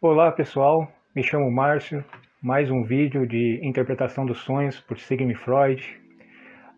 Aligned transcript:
Olá 0.00 0.32
pessoal, 0.32 0.90
me 1.14 1.22
chamo 1.22 1.50
Márcio, 1.50 2.04
mais 2.40 2.70
um 2.70 2.82
vídeo 2.84 3.26
de 3.26 3.60
interpretação 3.62 4.24
dos 4.24 4.38
sonhos 4.38 4.80
por 4.80 4.98
Sigmund 4.98 5.34
Freud. 5.34 5.82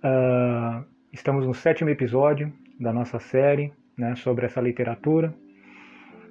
Uh, 0.03 0.85
estamos 1.13 1.47
no 1.47 1.55
sétimo 1.55 1.91
episódio 1.91 2.53
da 2.81 2.93
nossa 2.93 3.19
série 3.19 3.73
né, 4.01 4.17
sobre 4.17 4.47
essa 4.47 4.61
literatura. 4.61 5.33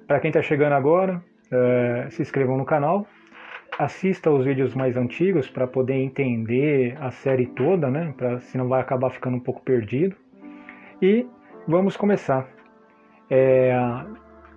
Para 0.06 0.18
quem 0.18 0.28
está 0.28 0.42
chegando 0.42 0.72
agora, 0.72 1.22
uh, 1.52 2.10
se 2.10 2.20
inscrevam 2.20 2.58
no 2.58 2.64
canal, 2.64 3.06
assista 3.78 4.30
os 4.30 4.44
vídeos 4.44 4.74
mais 4.74 4.96
antigos 4.96 5.48
para 5.48 5.66
poder 5.66 5.94
entender 5.94 6.96
a 7.00 7.10
série 7.10 7.46
toda, 7.46 7.88
né, 7.88 8.12
pra, 8.16 8.40
senão 8.40 8.68
vai 8.68 8.80
acabar 8.80 9.10
ficando 9.10 9.36
um 9.36 9.40
pouco 9.40 9.62
perdido. 9.62 10.16
E 11.00 11.26
vamos 11.66 11.96
começar. 11.96 12.48
É, 13.30 13.72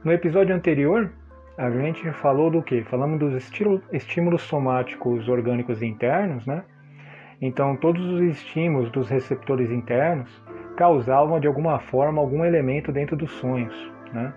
no 0.03 0.11
episódio 0.11 0.53
anterior, 0.53 1.14
a 1.58 1.70
gente 1.70 2.11
falou 2.14 2.50
do 2.50 2.64
que? 2.64 2.84
Falamos 2.84 3.20
dos 3.20 3.52
estímulos 3.91 4.41
somáticos 4.41 5.30
orgânicos 5.30 5.84
internos, 5.84 6.45
né? 6.48 6.64
Então, 7.39 7.75
todos 7.75 8.03
os 8.05 8.22
estímulos 8.22 8.89
dos 8.91 9.09
receptores 9.09 9.70
internos 9.70 10.30
causavam 10.76 11.40
de 11.40 11.48
alguma 11.48 11.80
forma 11.80 12.22
algum 12.22 12.44
elemento 12.44 12.91
dentro 12.91 13.16
dos 13.16 13.31
sonhos, 13.31 13.91
né? 14.12 14.34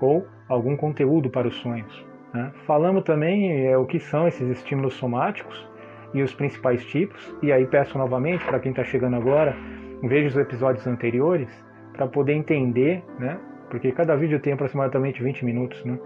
Ou 0.00 0.26
algum 0.48 0.76
conteúdo 0.76 1.30
para 1.30 1.48
os 1.48 1.56
sonhos. 1.56 2.06
Né? 2.32 2.50
Falamos 2.66 3.04
também 3.04 3.66
é, 3.66 3.76
o 3.76 3.86
que 3.86 3.98
são 3.98 4.26
esses 4.26 4.48
estímulos 4.48 4.94
somáticos 4.94 5.68
e 6.14 6.22
os 6.22 6.34
principais 6.34 6.84
tipos. 6.86 7.34
E 7.42 7.52
aí 7.52 7.66
peço 7.66 7.96
novamente 7.98 8.44
para 8.44 8.58
quem 8.58 8.70
está 8.70 8.84
chegando 8.84 9.16
agora, 9.16 9.56
veja 10.02 10.28
os 10.28 10.36
episódios 10.36 10.86
anteriores 10.86 11.48
para 11.92 12.06
poder 12.06 12.32
entender, 12.32 13.04
né? 13.18 13.38
Porque 13.68 13.92
cada 13.92 14.16
vídeo 14.16 14.40
tem 14.40 14.52
aproximadamente 14.52 15.22
20 15.22 15.44
minutos, 15.44 15.84
né? 15.84 15.98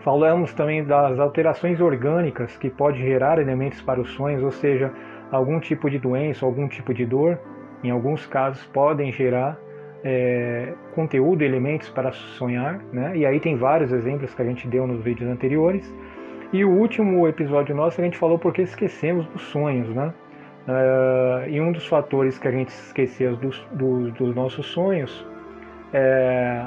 Falamos 0.00 0.54
também 0.54 0.84
das 0.84 1.18
alterações 1.18 1.80
orgânicas 1.80 2.56
que 2.56 2.70
pode 2.70 3.00
gerar 3.00 3.40
elementos 3.40 3.82
para 3.82 4.00
os 4.00 4.10
sonhos, 4.10 4.42
ou 4.42 4.52
seja, 4.52 4.92
algum 5.32 5.58
tipo 5.58 5.90
de 5.90 5.98
doença, 5.98 6.46
algum 6.46 6.68
tipo 6.68 6.94
de 6.94 7.04
dor, 7.04 7.40
em 7.82 7.90
alguns 7.90 8.26
casos 8.26 8.64
podem 8.66 9.12
gerar 9.12 9.58
é, 10.04 10.72
conteúdo, 10.94 11.42
elementos 11.42 11.88
para 11.88 12.12
sonhar, 12.12 12.80
né? 12.92 13.16
E 13.16 13.26
aí 13.26 13.40
tem 13.40 13.56
vários 13.56 13.92
exemplos 13.92 14.32
que 14.34 14.42
a 14.42 14.44
gente 14.44 14.66
deu 14.68 14.86
nos 14.86 15.02
vídeos 15.02 15.30
anteriores. 15.30 15.92
E 16.52 16.64
o 16.64 16.70
último 16.70 17.26
episódio 17.26 17.74
nosso 17.74 18.00
a 18.00 18.04
gente 18.04 18.16
falou 18.16 18.38
porque 18.38 18.62
esquecemos 18.62 19.26
dos 19.26 19.42
sonhos, 19.42 19.88
né? 19.88 20.12
Uh, 20.68 21.48
e 21.48 21.60
um 21.60 21.70
dos 21.70 21.86
fatores 21.86 22.38
que 22.38 22.48
a 22.48 22.50
gente 22.50 22.68
esquecia 22.68 23.32
dos, 23.32 23.58
dos, 23.72 24.12
dos 24.14 24.34
nossos 24.34 24.66
sonhos 24.66 25.24
é, 25.92 26.66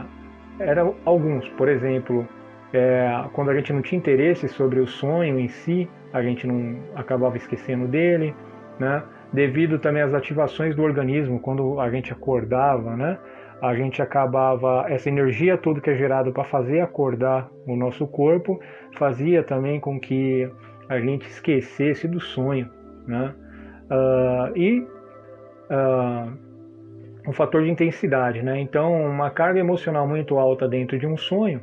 eram 0.59 0.95
alguns, 1.05 1.47
por 1.49 1.67
exemplo, 1.67 2.27
é, 2.73 3.23
quando 3.33 3.51
a 3.51 3.55
gente 3.55 3.73
não 3.73 3.81
tinha 3.81 3.97
interesse 3.97 4.47
sobre 4.47 4.79
o 4.79 4.87
sonho 4.87 5.39
em 5.39 5.47
si, 5.47 5.89
a 6.13 6.21
gente 6.21 6.47
não 6.47 6.77
acabava 6.95 7.37
esquecendo 7.37 7.87
dele, 7.87 8.33
né? 8.79 9.03
Devido 9.31 9.77
também 9.77 10.01
às 10.01 10.13
ativações 10.13 10.75
do 10.75 10.83
organismo, 10.83 11.39
quando 11.39 11.79
a 11.79 11.89
gente 11.89 12.11
acordava, 12.11 12.95
né? 12.95 13.17
A 13.61 13.75
gente 13.75 14.01
acabava 14.01 14.85
essa 14.87 15.09
energia 15.09 15.57
toda 15.57 15.81
que 15.81 15.89
é 15.89 15.95
gerada 15.95 16.31
para 16.31 16.43
fazer 16.45 16.79
acordar 16.79 17.49
o 17.67 17.75
nosso 17.75 18.07
corpo, 18.07 18.59
fazia 18.97 19.43
também 19.43 19.79
com 19.79 19.99
que 19.99 20.49
a 20.87 20.99
gente 20.99 21.27
esquecesse 21.27 22.07
do 22.07 22.19
sonho, 22.19 22.69
né? 23.05 23.35
Uh, 23.91 24.57
e 24.57 24.79
uh, 25.69 26.31
um 27.27 27.33
fator 27.33 27.63
de 27.63 27.69
intensidade, 27.69 28.41
né? 28.41 28.59
Então, 28.59 28.93
uma 28.93 29.29
carga 29.29 29.59
emocional 29.59 30.07
muito 30.07 30.39
alta 30.39 30.67
dentro 30.67 30.97
de 30.97 31.05
um 31.05 31.17
sonho 31.17 31.61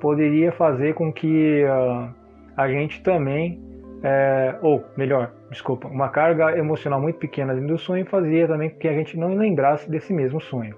poderia 0.00 0.50
fazer 0.50 0.94
com 0.94 1.12
que 1.12 1.62
uh, 1.64 2.12
a 2.56 2.68
gente 2.68 3.02
também, 3.02 3.60
é, 4.02 4.56
ou 4.62 4.84
melhor, 4.96 5.32
desculpa, 5.50 5.88
uma 5.88 6.08
carga 6.08 6.56
emocional 6.56 7.00
muito 7.00 7.18
pequena 7.18 7.54
dentro 7.54 7.68
do 7.68 7.78
sonho 7.78 8.06
fazia 8.06 8.46
também 8.46 8.70
com 8.70 8.78
que 8.78 8.88
a 8.88 8.92
gente 8.92 9.16
não 9.16 9.34
lembrasse 9.34 9.90
desse 9.90 10.12
mesmo 10.12 10.40
sonho. 10.40 10.76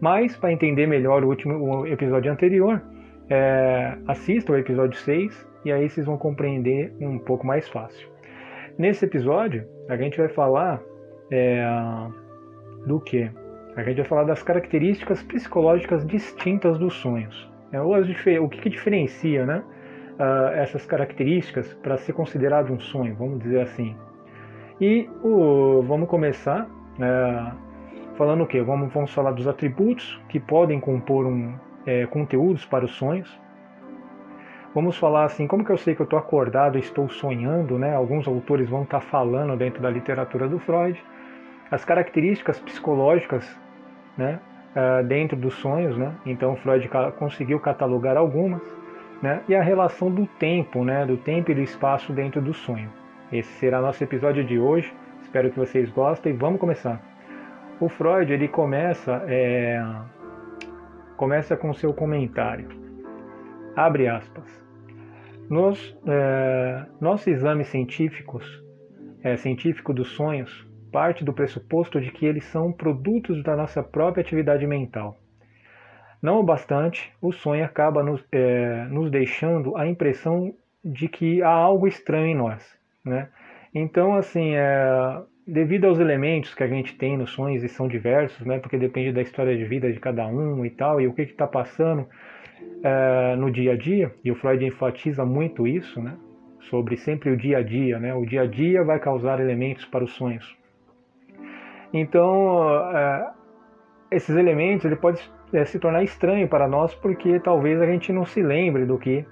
Mas, 0.00 0.36
para 0.36 0.52
entender 0.52 0.86
melhor 0.86 1.24
o 1.24 1.28
último 1.28 1.54
o 1.54 1.86
episódio 1.86 2.30
anterior, 2.30 2.82
é, 3.30 3.96
assista 4.06 4.52
o 4.52 4.56
episódio 4.56 4.98
6 4.98 5.46
e 5.64 5.72
aí 5.72 5.88
vocês 5.88 6.06
vão 6.06 6.18
compreender 6.18 6.92
um 7.00 7.18
pouco 7.18 7.46
mais 7.46 7.68
fácil. 7.68 8.08
Nesse 8.78 9.04
episódio, 9.04 9.66
a 9.88 9.96
gente 9.96 10.18
vai 10.18 10.28
falar 10.28 10.80
é, 11.30 11.64
do 12.86 13.00
que? 13.00 13.30
A 13.74 13.82
gente 13.82 13.96
vai 13.96 14.06
falar 14.06 14.24
das 14.24 14.42
características 14.42 15.22
psicológicas 15.22 16.06
distintas 16.06 16.78
dos 16.78 16.94
sonhos. 16.94 17.50
É, 17.72 17.80
o 17.80 18.48
que, 18.48 18.60
que 18.60 18.68
diferencia 18.70 19.44
né, 19.44 19.62
uh, 20.18 20.48
essas 20.54 20.84
características 20.86 21.72
para 21.74 21.96
ser 21.98 22.12
considerado 22.12 22.72
um 22.72 22.80
sonho, 22.80 23.14
vamos 23.16 23.40
dizer 23.40 23.60
assim. 23.62 23.96
E 24.80 25.08
o, 25.22 25.82
vamos 25.82 26.08
começar 26.08 26.66
uh, 26.66 27.56
falando 28.16 28.44
o 28.44 28.46
quê? 28.46 28.60
Vamos, 28.62 28.92
vamos 28.92 29.12
falar 29.12 29.32
dos 29.32 29.46
atributos 29.46 30.20
que 30.28 30.38
podem 30.38 30.80
compor 30.80 31.26
um, 31.26 31.54
é, 31.86 32.06
conteúdos 32.06 32.64
para 32.64 32.84
os 32.84 32.92
sonhos. 32.92 33.40
Vamos 34.74 34.98
falar 34.98 35.24
assim, 35.24 35.46
como 35.46 35.64
que 35.64 35.72
eu 35.72 35.78
sei 35.78 35.94
que 35.94 36.02
eu 36.02 36.04
estou 36.04 36.18
acordado 36.18 36.76
estou 36.76 37.08
sonhando, 37.08 37.78
né? 37.78 37.94
Alguns 37.94 38.28
autores 38.28 38.68
vão 38.68 38.82
estar 38.82 39.00
tá 39.00 39.06
falando 39.06 39.56
dentro 39.56 39.80
da 39.80 39.88
literatura 39.88 40.46
do 40.46 40.58
Freud. 40.58 41.02
As 41.70 41.84
características 41.84 42.60
psicológicas, 42.60 43.58
né? 44.18 44.38
uh, 44.76 45.02
dentro 45.04 45.36
dos 45.36 45.54
sonhos, 45.54 45.96
né? 45.96 46.14
Então 46.26 46.54
Freud 46.56 46.88
conseguiu 47.18 47.58
catalogar 47.58 48.16
algumas, 48.16 48.62
né? 49.22 49.42
E 49.48 49.54
a 49.54 49.62
relação 49.62 50.10
do 50.10 50.26
tempo, 50.26 50.84
né? 50.84 51.04
Do 51.06 51.16
tempo 51.16 51.50
e 51.50 51.54
do 51.54 51.60
espaço 51.60 52.12
dentro 52.12 52.40
do 52.40 52.52
sonho. 52.52 52.90
Esse 53.32 53.50
será 53.54 53.80
nosso 53.80 54.02
episódio 54.02 54.44
de 54.44 54.58
hoje. 54.58 54.92
Espero 55.22 55.50
que 55.50 55.58
vocês 55.58 55.90
gostem. 55.90 56.36
Vamos 56.36 56.60
começar. 56.60 57.00
O 57.80 57.88
Freud 57.88 58.32
ele 58.32 58.48
começa 58.48 59.22
é, 59.26 59.82
começa 61.16 61.56
com 61.56 61.72
seu 61.74 61.92
comentário. 61.92 62.68
Abre 63.74 64.08
aspas. 64.08 64.64
Nos 65.48 65.96
é, 66.06 66.86
nossos 67.00 67.26
exames 67.26 67.68
científicos, 67.68 68.62
é, 69.22 69.36
científico 69.36 69.92
dos 69.92 70.08
sonhos, 70.08 70.66
parte 70.90 71.24
do 71.24 71.32
pressuposto 71.32 72.00
de 72.00 72.10
que 72.10 72.26
eles 72.26 72.44
são 72.44 72.72
produtos 72.72 73.42
da 73.42 73.54
nossa 73.54 73.82
própria 73.82 74.22
atividade 74.22 74.66
mental. 74.66 75.18
Não 76.26 76.40
obstante, 76.40 77.12
o 77.22 77.30
sonho 77.30 77.64
acaba 77.64 78.02
nos, 78.02 78.20
é, 78.32 78.84
nos 78.90 79.12
deixando 79.12 79.76
a 79.76 79.86
impressão 79.86 80.52
de 80.84 81.06
que 81.06 81.40
há 81.40 81.48
algo 81.48 81.86
estranho 81.86 82.26
em 82.26 82.34
nós. 82.34 82.76
Né? 83.04 83.28
Então, 83.72 84.16
assim, 84.16 84.56
é, 84.56 85.20
devido 85.46 85.84
aos 85.84 86.00
elementos 86.00 86.52
que 86.52 86.64
a 86.64 86.66
gente 86.66 86.96
tem 86.96 87.16
nos 87.16 87.30
sonhos, 87.30 87.62
e 87.62 87.68
são 87.68 87.86
diversos, 87.86 88.44
né? 88.44 88.58
porque 88.58 88.76
depende 88.76 89.12
da 89.12 89.22
história 89.22 89.56
de 89.56 89.64
vida 89.66 89.92
de 89.92 90.00
cada 90.00 90.26
um 90.26 90.66
e 90.66 90.70
tal, 90.70 91.00
e 91.00 91.06
o 91.06 91.12
que 91.12 91.22
está 91.22 91.46
passando 91.46 92.08
é, 92.82 93.36
no 93.36 93.48
dia 93.48 93.74
a 93.74 93.76
dia, 93.76 94.12
e 94.24 94.32
o 94.32 94.34
Freud 94.34 94.66
enfatiza 94.66 95.24
muito 95.24 95.64
isso, 95.64 96.02
né? 96.02 96.16
sobre 96.58 96.96
sempre 96.96 97.30
o 97.30 97.36
dia 97.36 97.58
a 97.58 97.62
dia. 97.62 98.00
Né? 98.00 98.12
O 98.12 98.26
dia 98.26 98.42
a 98.42 98.46
dia 98.48 98.82
vai 98.82 98.98
causar 98.98 99.38
elementos 99.38 99.84
para 99.84 100.02
os 100.02 100.12
sonhos. 100.14 100.56
Então, 101.92 102.68
é, 102.96 103.30
esses 104.10 104.36
elementos 104.36 104.84
ele 104.84 104.96
pode 104.96 105.35
é, 105.52 105.64
se 105.64 105.78
tornar 105.78 106.02
estranho 106.02 106.48
para 106.48 106.66
nós 106.68 106.94
porque 106.94 107.38
talvez 107.40 107.80
a 107.80 107.86
gente 107.86 108.12
não 108.12 108.24
se 108.24 108.42
lembre 108.42 108.84
do 108.84 108.98
que 108.98 109.24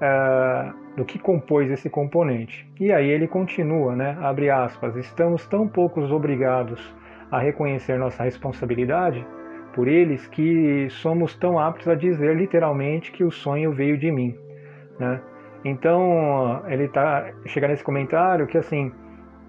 é, 0.00 0.72
do 0.96 1.04
que 1.04 1.18
compôs 1.18 1.70
esse 1.70 1.90
componente. 1.90 2.66
E 2.80 2.92
aí 2.92 3.08
ele 3.08 3.28
continua, 3.28 3.94
né? 3.94 4.16
Abre 4.20 4.50
aspas. 4.50 4.96
Estamos 4.96 5.46
tão 5.46 5.68
poucos 5.68 6.10
obrigados 6.10 6.94
a 7.30 7.38
reconhecer 7.38 7.98
nossa 7.98 8.22
responsabilidade 8.22 9.26
por 9.74 9.88
eles 9.88 10.26
que 10.26 10.88
somos 10.88 11.36
tão 11.36 11.58
aptos 11.58 11.86
a 11.86 11.94
dizer 11.94 12.34
literalmente 12.34 13.12
que 13.12 13.22
o 13.22 13.30
sonho 13.30 13.72
veio 13.72 13.98
de 13.98 14.10
mim, 14.10 14.34
né? 14.98 15.20
Então 15.64 16.62
ele 16.66 16.88
tá 16.88 17.30
chega 17.44 17.68
nesse 17.68 17.84
comentário 17.84 18.46
que 18.46 18.56
assim 18.56 18.90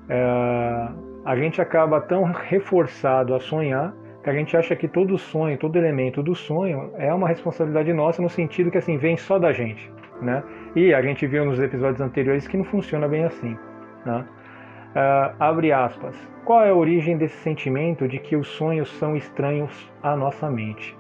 é, 0.10 0.88
a 1.24 1.36
gente 1.38 1.62
acaba 1.62 2.02
tão 2.02 2.24
reforçado 2.24 3.34
a 3.34 3.40
sonhar 3.40 3.94
a 4.30 4.34
gente 4.34 4.56
acha 4.56 4.76
que 4.76 4.88
todo 4.88 5.18
sonho, 5.18 5.58
todo 5.58 5.78
elemento 5.78 6.22
do 6.22 6.36
sonho 6.36 6.92
é 6.98 7.14
uma 7.14 7.28
responsabilidade 7.28 7.92
nossa 7.94 8.22
no 8.22 8.30
sentido 8.30 8.72
que 8.72 8.78
assim 8.78 8.98
vem 8.98 9.18
só 9.18 9.40
da 9.40 9.52
gente, 9.52 9.92
né? 10.22 10.44
E 10.76 10.94
a 10.94 11.02
gente 11.02 11.26
viu 11.26 11.46
nos 11.46 11.60
episódios 11.60 12.02
anteriores 12.02 12.48
que 12.48 12.58
não 12.58 12.66
funciona 12.66 13.08
bem 13.08 13.24
assim, 13.24 13.58
né? 14.06 14.26
Uh, 14.96 15.36
abre 15.40 15.72
aspas. 15.72 16.16
Qual 16.46 16.64
é 16.64 16.70
a 16.70 16.74
origem 16.74 17.18
desse 17.18 17.38
sentimento 17.38 18.08
de 18.08 18.20
que 18.20 18.36
os 18.36 18.48
sonhos 18.48 18.90
são 18.98 19.16
estranhos 19.16 19.92
à 20.02 20.16
nossa 20.16 20.50
mente? 20.50 20.98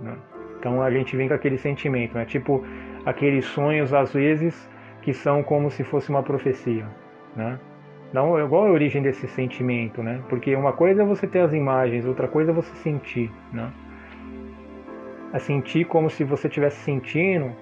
Né? 0.00 0.16
Então 0.58 0.82
a 0.82 0.90
gente 0.90 1.16
vem 1.16 1.28
com 1.28 1.34
aquele 1.34 1.58
sentimento, 1.58 2.14
né? 2.14 2.24
Tipo 2.24 2.64
aqueles 3.04 3.44
sonhos 3.44 3.94
às 3.94 4.12
vezes 4.12 4.68
que 5.02 5.12
são 5.12 5.42
como 5.42 5.70
se 5.70 5.84
fosse 5.84 6.10
uma 6.10 6.22
profecia, 6.22 6.86
né? 7.36 7.58
Não, 8.12 8.48
qual 8.48 8.66
é 8.66 8.68
a 8.68 8.72
origem 8.72 9.02
desse 9.02 9.26
sentimento, 9.28 10.02
né? 10.02 10.22
Porque 10.28 10.54
uma 10.54 10.72
coisa 10.72 11.02
é 11.02 11.04
você 11.04 11.26
ter 11.26 11.40
as 11.40 11.52
imagens, 11.52 12.06
outra 12.06 12.28
coisa 12.28 12.50
é 12.50 12.54
você 12.54 12.74
sentir, 12.76 13.30
né? 13.52 13.70
É 15.32 15.38
sentir 15.38 15.84
como 15.86 16.08
se 16.08 16.24
você 16.24 16.46
estivesse 16.46 16.78
sentindo 16.84 17.52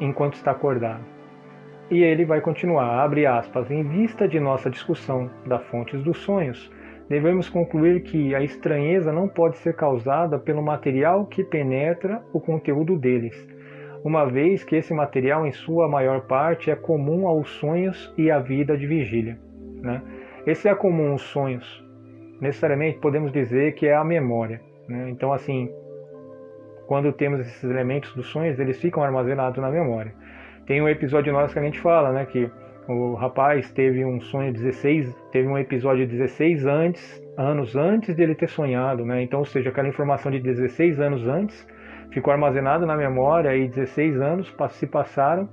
enquanto 0.00 0.34
está 0.34 0.50
acordado. 0.50 1.04
E 1.90 2.02
ele 2.02 2.24
vai 2.24 2.40
continuar, 2.40 3.02
abre 3.04 3.26
aspas, 3.26 3.70
em 3.70 3.82
vista 3.82 4.26
de 4.26 4.40
nossa 4.40 4.70
discussão 4.70 5.30
da 5.46 5.58
fontes 5.58 6.02
dos 6.02 6.18
sonhos, 6.18 6.70
devemos 7.08 7.48
concluir 7.48 8.02
que 8.02 8.34
a 8.34 8.42
estranheza 8.42 9.12
não 9.12 9.28
pode 9.28 9.58
ser 9.58 9.74
causada 9.74 10.38
pelo 10.38 10.62
material 10.62 11.26
que 11.26 11.44
penetra 11.44 12.22
o 12.32 12.40
conteúdo 12.40 12.96
deles, 12.96 13.34
uma 14.02 14.24
vez 14.24 14.64
que 14.64 14.76
esse 14.76 14.94
material, 14.94 15.46
em 15.46 15.52
sua 15.52 15.86
maior 15.86 16.22
parte, 16.22 16.70
é 16.70 16.76
comum 16.76 17.26
aos 17.26 17.50
sonhos 17.50 18.12
e 18.16 18.30
à 18.30 18.38
vida 18.38 18.76
de 18.76 18.86
vigília. 18.86 19.49
Né? 19.82 20.02
Esse 20.46 20.68
é 20.68 20.74
comum 20.74 21.12
aos 21.12 21.22
sonhos. 21.22 21.84
Necessariamente 22.40 22.98
podemos 22.98 23.32
dizer 23.32 23.74
que 23.74 23.86
é 23.86 23.94
a 23.94 24.04
memória. 24.04 24.60
Né? 24.88 25.10
Então, 25.10 25.32
assim, 25.32 25.70
quando 26.86 27.12
temos 27.12 27.40
esses 27.40 27.62
elementos 27.62 28.14
dos 28.14 28.26
sonhos, 28.26 28.58
eles 28.58 28.80
ficam 28.80 29.02
armazenados 29.02 29.58
na 29.60 29.70
memória. 29.70 30.12
Tem 30.66 30.80
um 30.80 30.88
episódio 30.88 31.32
nosso 31.32 31.52
que 31.52 31.58
a 31.58 31.62
gente 31.62 31.80
fala, 31.80 32.12
né, 32.12 32.26
que 32.26 32.50
o 32.88 33.14
rapaz 33.14 33.70
teve 33.70 34.04
um 34.04 34.20
sonho 34.20 34.52
16, 34.52 35.14
teve 35.30 35.46
um 35.46 35.56
episódio 35.56 36.06
16 36.06 36.66
antes, 36.66 37.22
anos 37.36 37.76
antes 37.76 38.14
de 38.14 38.22
ele 38.22 38.34
ter 38.34 38.48
sonhado, 38.48 39.04
né? 39.04 39.22
Então, 39.22 39.38
ou 39.38 39.44
seja, 39.44 39.70
aquela 39.70 39.88
informação 39.88 40.32
de 40.32 40.40
16 40.40 40.98
anos 40.98 41.26
antes 41.26 41.66
ficou 42.10 42.32
armazenada 42.32 42.84
na 42.84 42.96
memória 42.96 43.56
e 43.56 43.68
16 43.68 44.20
anos 44.20 44.52
se 44.70 44.86
passaram 44.86 45.48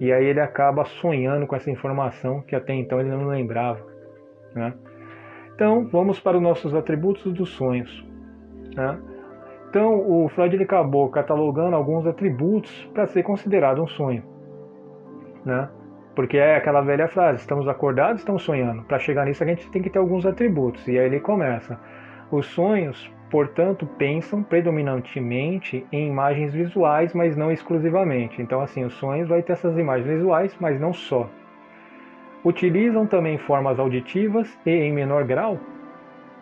e 0.00 0.10
aí 0.10 0.24
ele 0.24 0.40
acaba 0.40 0.84
sonhando 0.84 1.46
com 1.46 1.54
essa 1.54 1.70
informação 1.70 2.40
que 2.40 2.56
até 2.56 2.72
então 2.72 2.98
ele 2.98 3.10
não 3.10 3.28
lembrava, 3.28 3.86
né? 4.54 4.72
Então, 5.54 5.86
vamos 5.92 6.18
para 6.18 6.38
os 6.38 6.42
nossos 6.42 6.74
atributos 6.74 7.30
dos 7.34 7.50
sonhos, 7.50 8.02
né? 8.74 8.98
Então, 9.68 10.00
o 10.00 10.28
Freud 10.30 10.56
ele 10.56 10.64
acabou 10.64 11.08
catalogando 11.10 11.76
alguns 11.76 12.06
atributos 12.06 12.90
para 12.94 13.06
ser 13.06 13.22
considerado 13.22 13.82
um 13.82 13.86
sonho, 13.86 14.24
né? 15.44 15.68
Porque 16.16 16.38
é 16.38 16.56
aquela 16.56 16.80
velha 16.80 17.06
frase: 17.06 17.40
estamos 17.40 17.68
acordados, 17.68 18.22
estamos 18.22 18.42
sonhando. 18.42 18.82
Para 18.84 18.98
chegar 18.98 19.26
nisso, 19.26 19.44
a 19.44 19.46
gente 19.46 19.70
tem 19.70 19.82
que 19.82 19.90
ter 19.90 19.98
alguns 19.98 20.24
atributos. 20.26 20.88
E 20.88 20.98
aí 20.98 21.06
ele 21.06 21.20
começa: 21.20 21.78
os 22.32 22.46
sonhos, 22.46 23.12
portanto, 23.30 23.86
pensam 23.96 24.42
predominantemente 24.42 25.86
em 25.92 26.08
imagens 26.08 26.52
visuais, 26.52 27.14
mas 27.14 27.36
não 27.36 27.50
exclusivamente. 27.52 28.42
Então, 28.42 28.60
assim, 28.60 28.84
os 28.84 28.94
sonhos 28.94 29.28
vai 29.28 29.42
ter 29.42 29.52
essas 29.52 29.78
imagens 29.78 30.08
visuais, 30.08 30.56
mas 30.60 30.80
não 30.80 30.92
só. 30.92 31.30
Utilizam 32.44 33.06
também 33.06 33.38
formas 33.38 33.78
auditivas 33.78 34.58
e, 34.66 34.70
em 34.70 34.92
menor 34.92 35.24
grau, 35.24 35.58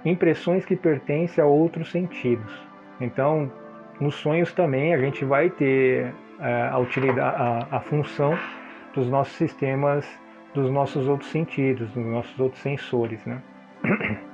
impressões 0.04 0.64
que 0.64 0.74
pertencem 0.74 1.42
a 1.42 1.46
outros 1.46 1.90
sentidos. 1.90 2.66
Então, 3.00 3.52
nos 4.00 4.14
sonhos 4.14 4.52
também 4.52 4.94
a 4.94 4.98
gente 4.98 5.24
vai 5.24 5.50
ter 5.50 6.14
é, 6.40 6.68
a, 6.72 6.78
utilidade, 6.78 7.20
a, 7.20 7.66
a 7.70 7.80
função 7.80 8.38
dos 8.94 9.08
nossos 9.10 9.34
sistemas, 9.34 10.08
dos 10.54 10.70
nossos 10.70 11.06
outros 11.06 11.30
sentidos, 11.30 11.90
dos 11.90 12.06
nossos 12.06 12.38
outros 12.40 12.62
sensores. 12.62 13.24
Né? 13.26 13.42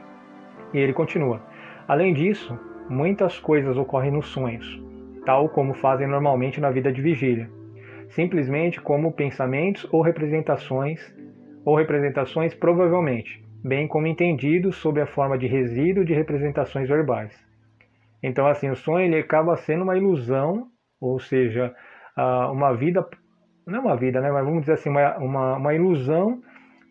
E 0.72 0.78
ele 0.78 0.92
continua. 0.92 1.40
Além 1.86 2.14
disso, 2.14 2.58
muitas 2.88 3.38
coisas 3.38 3.76
ocorrem 3.76 4.10
nos 4.10 4.26
sonhos, 4.28 4.82
tal 5.26 5.48
como 5.48 5.75
fazem 5.75 6.06
normalmente 6.06 6.60
na 6.60 6.70
vida 6.70 6.92
de 6.92 7.02
vigília, 7.02 7.50
simplesmente 8.08 8.81
como 8.81 9.12
pensamentos 9.12 9.86
ou 9.92 10.00
representações, 10.00 11.00
ou 11.64 11.76
representações 11.76 12.54
provavelmente, 12.54 13.42
bem 13.62 13.86
como 13.86 14.06
entendidos 14.06 14.76
sob 14.76 15.00
a 15.00 15.06
forma 15.06 15.36
de 15.36 15.46
resíduo 15.46 16.04
de 16.04 16.14
representações 16.14 16.88
verbais. 16.88 17.34
Então, 18.22 18.46
assim, 18.46 18.70
o 18.70 18.76
sonho 18.76 19.04
ele 19.04 19.19
acaba 19.19 19.56
sendo 19.56 19.82
uma 19.82 19.96
ilusão, 19.96 20.69
ou 21.00 21.19
seja, 21.19 21.75
uma 22.50 22.72
vida 22.72 23.06
não 23.66 23.78
é 23.78 23.81
uma 23.81 23.96
vida, 23.96 24.20
né? 24.20 24.31
Mas 24.31 24.44
vamos 24.44 24.60
dizer 24.60 24.75
assim, 24.75 24.90
uma, 24.90 25.16
uma, 25.19 25.56
uma 25.56 25.75
ilusão, 25.75 26.42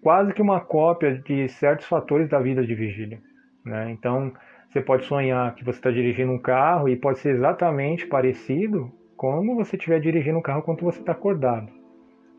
quase 0.02 0.34
que 0.34 0.42
uma 0.42 0.60
cópia 0.60 1.16
de 1.20 1.48
certos 1.48 1.88
fatores 1.88 2.30
da 2.30 2.40
vida 2.40 2.66
de 2.66 2.74
vigília. 2.74 3.20
Né? 3.66 3.92
Então, 3.92 4.34
você 4.74 4.82
pode 4.82 5.06
sonhar 5.06 5.54
que 5.54 5.64
você 5.64 5.78
está 5.78 5.92
dirigindo 5.92 6.32
um 6.32 6.40
carro 6.40 6.90
e 6.90 6.96
pode 6.96 7.20
ser 7.20 7.36
exatamente 7.36 8.08
parecido 8.08 8.92
como 9.16 9.56
você 9.56 9.76
estiver 9.76 10.00
dirigindo 10.00 10.40
um 10.40 10.42
carro 10.42 10.64
quando 10.64 10.82
você 10.82 11.00
está 11.00 11.12
acordado. 11.12 11.72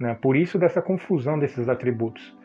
Né? 0.00 0.18
Por 0.20 0.34
isso 0.34 0.58
dessa 0.58 0.82
confusão 0.82 1.38
desses 1.38 1.68
atributos. 1.68 2.36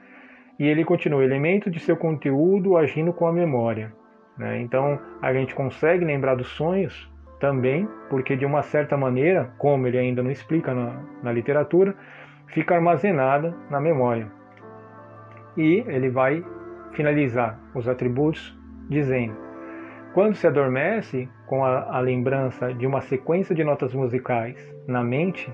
E 0.59 0.67
ele 0.67 0.85
continua, 0.85 1.23
elemento 1.23 1.71
de 1.71 1.79
seu 1.79 1.97
conteúdo 1.97 2.77
agindo 2.77 3.11
com 3.11 3.25
a 3.25 3.33
memória. 3.33 3.91
Né? 4.37 4.61
Então, 4.61 4.99
a 5.23 5.33
gente 5.33 5.55
consegue 5.55 6.05
lembrar 6.05 6.35
dos 6.35 6.49
sonhos 6.49 7.11
também, 7.39 7.89
porque 8.11 8.35
de 8.35 8.45
uma 8.45 8.61
certa 8.61 8.95
maneira, 8.95 9.51
como 9.57 9.87
ele 9.87 9.97
ainda 9.97 10.21
não 10.21 10.29
explica 10.29 10.71
na, 10.71 11.01
na 11.23 11.31
literatura, 11.31 11.95
fica 12.45 12.75
armazenada 12.75 13.55
na 13.71 13.79
memória. 13.79 14.27
E 15.57 15.83
ele 15.87 16.11
vai 16.11 16.45
finalizar 16.91 17.59
os 17.73 17.87
atributos 17.87 18.55
dizendo: 18.87 19.48
quando 20.13 20.35
se 20.35 20.47
adormece 20.47 21.29
com 21.45 21.63
a, 21.63 21.97
a 21.97 21.99
lembrança 21.99 22.73
de 22.73 22.85
uma 22.85 23.01
sequência 23.01 23.53
de 23.53 23.63
notas 23.63 23.93
musicais 23.93 24.57
na 24.87 25.03
mente, 25.03 25.51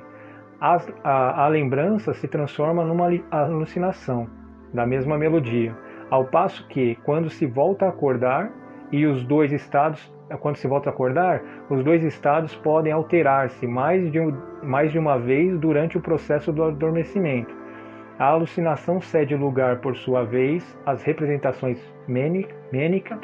a, 0.60 0.78
a, 1.04 1.46
a 1.46 1.48
lembrança 1.48 2.14
se 2.14 2.28
transforma 2.28 2.84
numa 2.84 3.08
alucinação 3.32 4.30
da 4.74 4.86
mesma 4.86 5.18
melodia, 5.18 5.76
ao 6.10 6.26
passo 6.26 6.68
que, 6.68 6.96
quando 7.04 7.30
se 7.30 7.46
volta 7.46 7.86
a 7.86 7.90
acordar 7.90 8.52
e 8.92 9.06
os 9.06 9.24
dois 9.24 9.52
estados 9.52 10.14
quando 10.40 10.56
se 10.56 10.68
volta 10.68 10.90
a 10.90 10.94
acordar, 10.94 11.40
os 11.70 11.84
dois 11.84 12.04
estados 12.04 12.56
podem 12.56 12.92
alterar-se 12.92 13.68
mais 13.68 14.12
de, 14.12 14.20
mais 14.64 14.92
de 14.92 14.98
uma 14.98 15.20
vez 15.20 15.56
durante 15.60 15.98
o 15.98 16.02
processo 16.02 16.52
do 16.52 16.64
adormecimento. 16.64 17.56
A 18.18 18.26
alucinação 18.26 19.00
cede 19.00 19.36
lugar, 19.36 19.82
por 19.82 19.96
sua 19.96 20.24
vez, 20.24 20.64
às 20.86 21.04
representações 21.04 21.80
mênicas, 22.08 23.20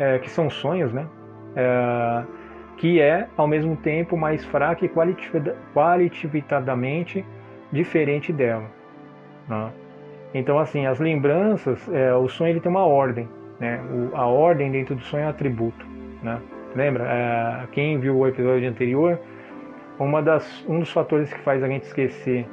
é, 0.00 0.18
que 0.18 0.28
são 0.30 0.50
sonhos, 0.50 0.92
né? 0.92 1.06
É, 1.54 2.24
que 2.78 3.00
é, 3.00 3.28
ao 3.36 3.46
mesmo 3.46 3.76
tempo, 3.76 4.16
mais 4.16 4.42
fraca 4.46 4.86
e 4.86 4.90
qualitativamente 5.74 7.24
diferente 7.70 8.32
dela. 8.32 8.64
Né? 9.46 9.70
Então, 10.32 10.58
assim, 10.58 10.86
as 10.86 10.98
lembranças, 10.98 11.86
é, 11.92 12.14
o 12.14 12.26
sonho 12.26 12.52
ele 12.52 12.60
tem 12.60 12.70
uma 12.70 12.86
ordem. 12.86 13.28
Né? 13.60 13.78
O, 13.92 14.16
a 14.16 14.24
ordem 14.26 14.72
dentro 14.72 14.94
do 14.94 15.02
sonho 15.02 15.24
é 15.24 15.26
um 15.26 15.30
atributo. 15.30 15.86
Né? 16.22 16.40
Lembra? 16.74 17.04
É, 17.04 17.66
quem 17.72 17.98
viu 17.98 18.16
o 18.16 18.26
episódio 18.26 18.66
anterior, 18.66 19.20
uma 19.98 20.22
das, 20.22 20.64
um 20.66 20.78
dos 20.78 20.90
fatores 20.90 21.30
que 21.30 21.40
faz 21.40 21.62
a 21.62 21.68
gente 21.68 21.82
esquecer 21.82 22.48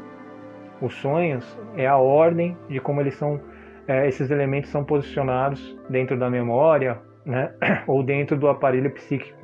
os 0.82 0.94
sonhos 0.96 1.58
é 1.77 1.88
a 1.88 1.96
ordem 1.96 2.58
de 2.68 2.82
como 2.82 3.00
eles 3.00 3.16
são, 3.16 3.39
é, 3.88 4.06
esses 4.10 4.30
elementos 4.30 4.70
são 4.70 4.84
posicionados 4.84 5.80
dentro 5.89 6.18
da 6.18 6.30
memória, 6.30 7.00
né? 7.27 7.51
ou 7.86 8.01
dentro 8.01 8.38
do 8.38 8.48
aparelho 8.48 8.89
psíquico. 8.91 9.38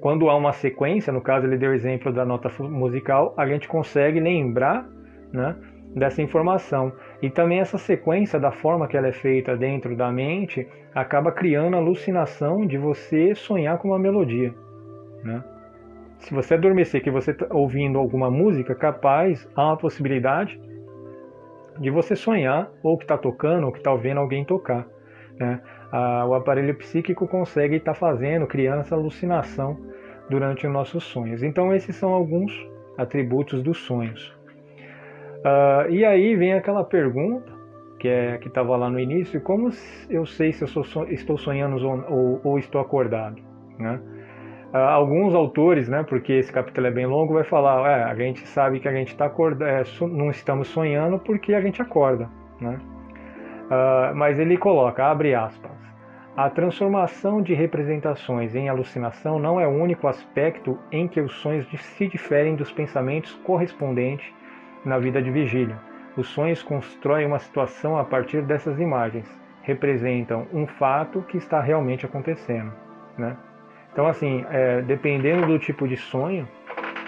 Quando 0.00 0.30
há 0.30 0.34
uma 0.34 0.52
sequência, 0.52 1.12
no 1.12 1.20
caso 1.20 1.46
ele 1.46 1.58
deu 1.58 1.70
o 1.70 1.74
exemplo 1.74 2.10
da 2.10 2.24
nota 2.24 2.50
musical, 2.62 3.34
a 3.36 3.46
gente 3.46 3.68
consegue 3.68 4.18
lembrar 4.18 4.88
né, 5.30 5.54
dessa 5.94 6.22
informação. 6.22 6.90
E 7.20 7.28
também 7.28 7.60
essa 7.60 7.76
sequência 7.76 8.40
da 8.40 8.50
forma 8.50 8.88
que 8.88 8.96
ela 8.96 9.08
é 9.08 9.12
feita 9.12 9.54
dentro 9.54 9.94
da 9.94 10.10
mente 10.10 10.66
acaba 10.94 11.30
criando 11.30 11.74
a 11.76 11.78
alucinação 11.78 12.66
de 12.66 12.78
você 12.78 13.34
sonhar 13.34 13.76
com 13.76 13.88
uma 13.88 13.98
melodia. 13.98 14.54
Né? 15.22 15.44
Se 16.20 16.32
você 16.32 16.54
adormecer 16.54 17.02
que 17.02 17.10
você 17.10 17.32
está 17.32 17.46
ouvindo 17.50 17.98
alguma 17.98 18.30
música, 18.30 18.74
capaz, 18.74 19.46
há 19.54 19.66
uma 19.66 19.76
possibilidade 19.76 20.58
de 21.78 21.90
você 21.90 22.16
sonhar 22.16 22.70
ou 22.82 22.96
que 22.96 23.04
está 23.04 23.18
tocando 23.18 23.66
ou 23.66 23.72
que 23.72 23.78
está 23.78 23.92
ouvindo 23.92 24.18
alguém 24.18 24.46
tocar. 24.46 24.86
Né? 25.38 25.60
Ah, 25.92 26.24
o 26.26 26.34
aparelho 26.34 26.74
psíquico 26.76 27.26
consegue 27.26 27.76
estar 27.76 27.94
tá 27.94 27.98
fazendo, 27.98 28.46
criando 28.46 28.80
essa 28.80 28.94
alucinação 28.94 29.76
durante 30.28 30.66
os 30.66 30.72
nossos 30.72 31.02
sonhos. 31.04 31.42
Então 31.42 31.74
esses 31.74 31.96
são 31.96 32.12
alguns 32.12 32.52
atributos 32.96 33.62
dos 33.62 33.78
sonhos. 33.78 34.32
Uh, 35.40 35.90
e 35.90 36.04
aí 36.04 36.36
vem 36.36 36.52
aquela 36.52 36.84
pergunta 36.84 37.50
que 37.98 38.08
é 38.08 38.38
que 38.38 38.48
estava 38.48 38.76
lá 38.76 38.88
no 38.88 38.98
início, 38.98 39.40
como 39.40 39.70
eu 40.08 40.24
sei 40.24 40.52
se 40.52 40.62
eu 40.62 40.68
sou, 40.68 41.06
estou 41.08 41.36
sonhando 41.36 41.76
ou, 41.86 42.04
ou, 42.08 42.40
ou 42.44 42.58
estou 42.58 42.80
acordado, 42.80 43.36
né? 43.78 44.00
Uh, 44.72 44.76
alguns 44.76 45.34
autores, 45.34 45.88
né, 45.88 46.04
porque 46.04 46.34
esse 46.34 46.52
capítulo 46.52 46.86
é 46.86 46.90
bem 46.92 47.04
longo, 47.04 47.34
vai 47.34 47.42
falar, 47.42 47.90
é, 47.90 48.04
a 48.04 48.14
gente 48.14 48.46
sabe 48.46 48.78
que 48.78 48.86
a 48.86 48.92
gente 48.92 49.20
acordando, 49.20 49.68
é, 49.68 49.82
não 50.02 50.30
estamos 50.30 50.68
sonhando 50.68 51.18
porque 51.18 51.52
a 51.52 51.60
gente 51.60 51.82
acorda, 51.82 52.28
né? 52.60 52.78
Uh, 53.66 54.14
mas 54.14 54.38
ele 54.38 54.56
coloca, 54.56 55.04
abre 55.04 55.34
aspas, 55.34 55.69
A 56.36 56.48
transformação 56.48 57.42
de 57.42 57.54
representações 57.54 58.54
em 58.54 58.68
alucinação 58.68 59.38
não 59.38 59.60
é 59.60 59.66
o 59.66 59.70
único 59.70 60.06
aspecto 60.06 60.78
em 60.92 61.08
que 61.08 61.20
os 61.20 61.32
sonhos 61.34 61.66
se 61.96 62.06
diferem 62.06 62.54
dos 62.54 62.70
pensamentos 62.70 63.34
correspondentes 63.44 64.32
na 64.84 64.96
vida 64.98 65.20
de 65.20 65.30
vigília. 65.30 65.76
Os 66.16 66.28
sonhos 66.28 66.62
constroem 66.62 67.26
uma 67.26 67.38
situação 67.40 67.98
a 67.98 68.04
partir 68.04 68.42
dessas 68.42 68.78
imagens, 68.78 69.26
representam 69.62 70.46
um 70.52 70.66
fato 70.66 71.22
que 71.22 71.36
está 71.36 71.60
realmente 71.60 72.06
acontecendo. 72.06 72.72
Né? 73.18 73.36
Então, 73.92 74.06
assim, 74.06 74.44
é, 74.50 74.82
dependendo 74.82 75.46
do 75.46 75.58
tipo 75.58 75.86
de 75.88 75.96
sonho 75.96 76.48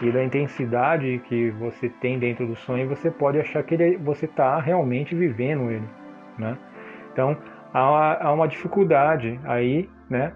e 0.02 0.11
da 0.11 0.23
intensidade 0.23 1.23
que 1.29 1.50
você 1.50 1.88
tem 1.88 2.19
dentro 2.19 2.45
do 2.45 2.57
sonho, 2.57 2.88
você 2.88 3.09
pode 3.09 3.38
achar 3.38 3.62
que 3.62 3.75
ele, 3.75 3.97
você 3.99 4.26
está 4.26 4.59
realmente 4.59 5.14
vivendo 5.14 5.71
ele. 5.71 5.88
Né? 6.37 6.59
Então, 7.12 7.37
há, 7.73 8.26
há 8.26 8.33
uma 8.33 8.47
dificuldade 8.47 9.41
aí, 9.45 9.88
né? 10.09 10.33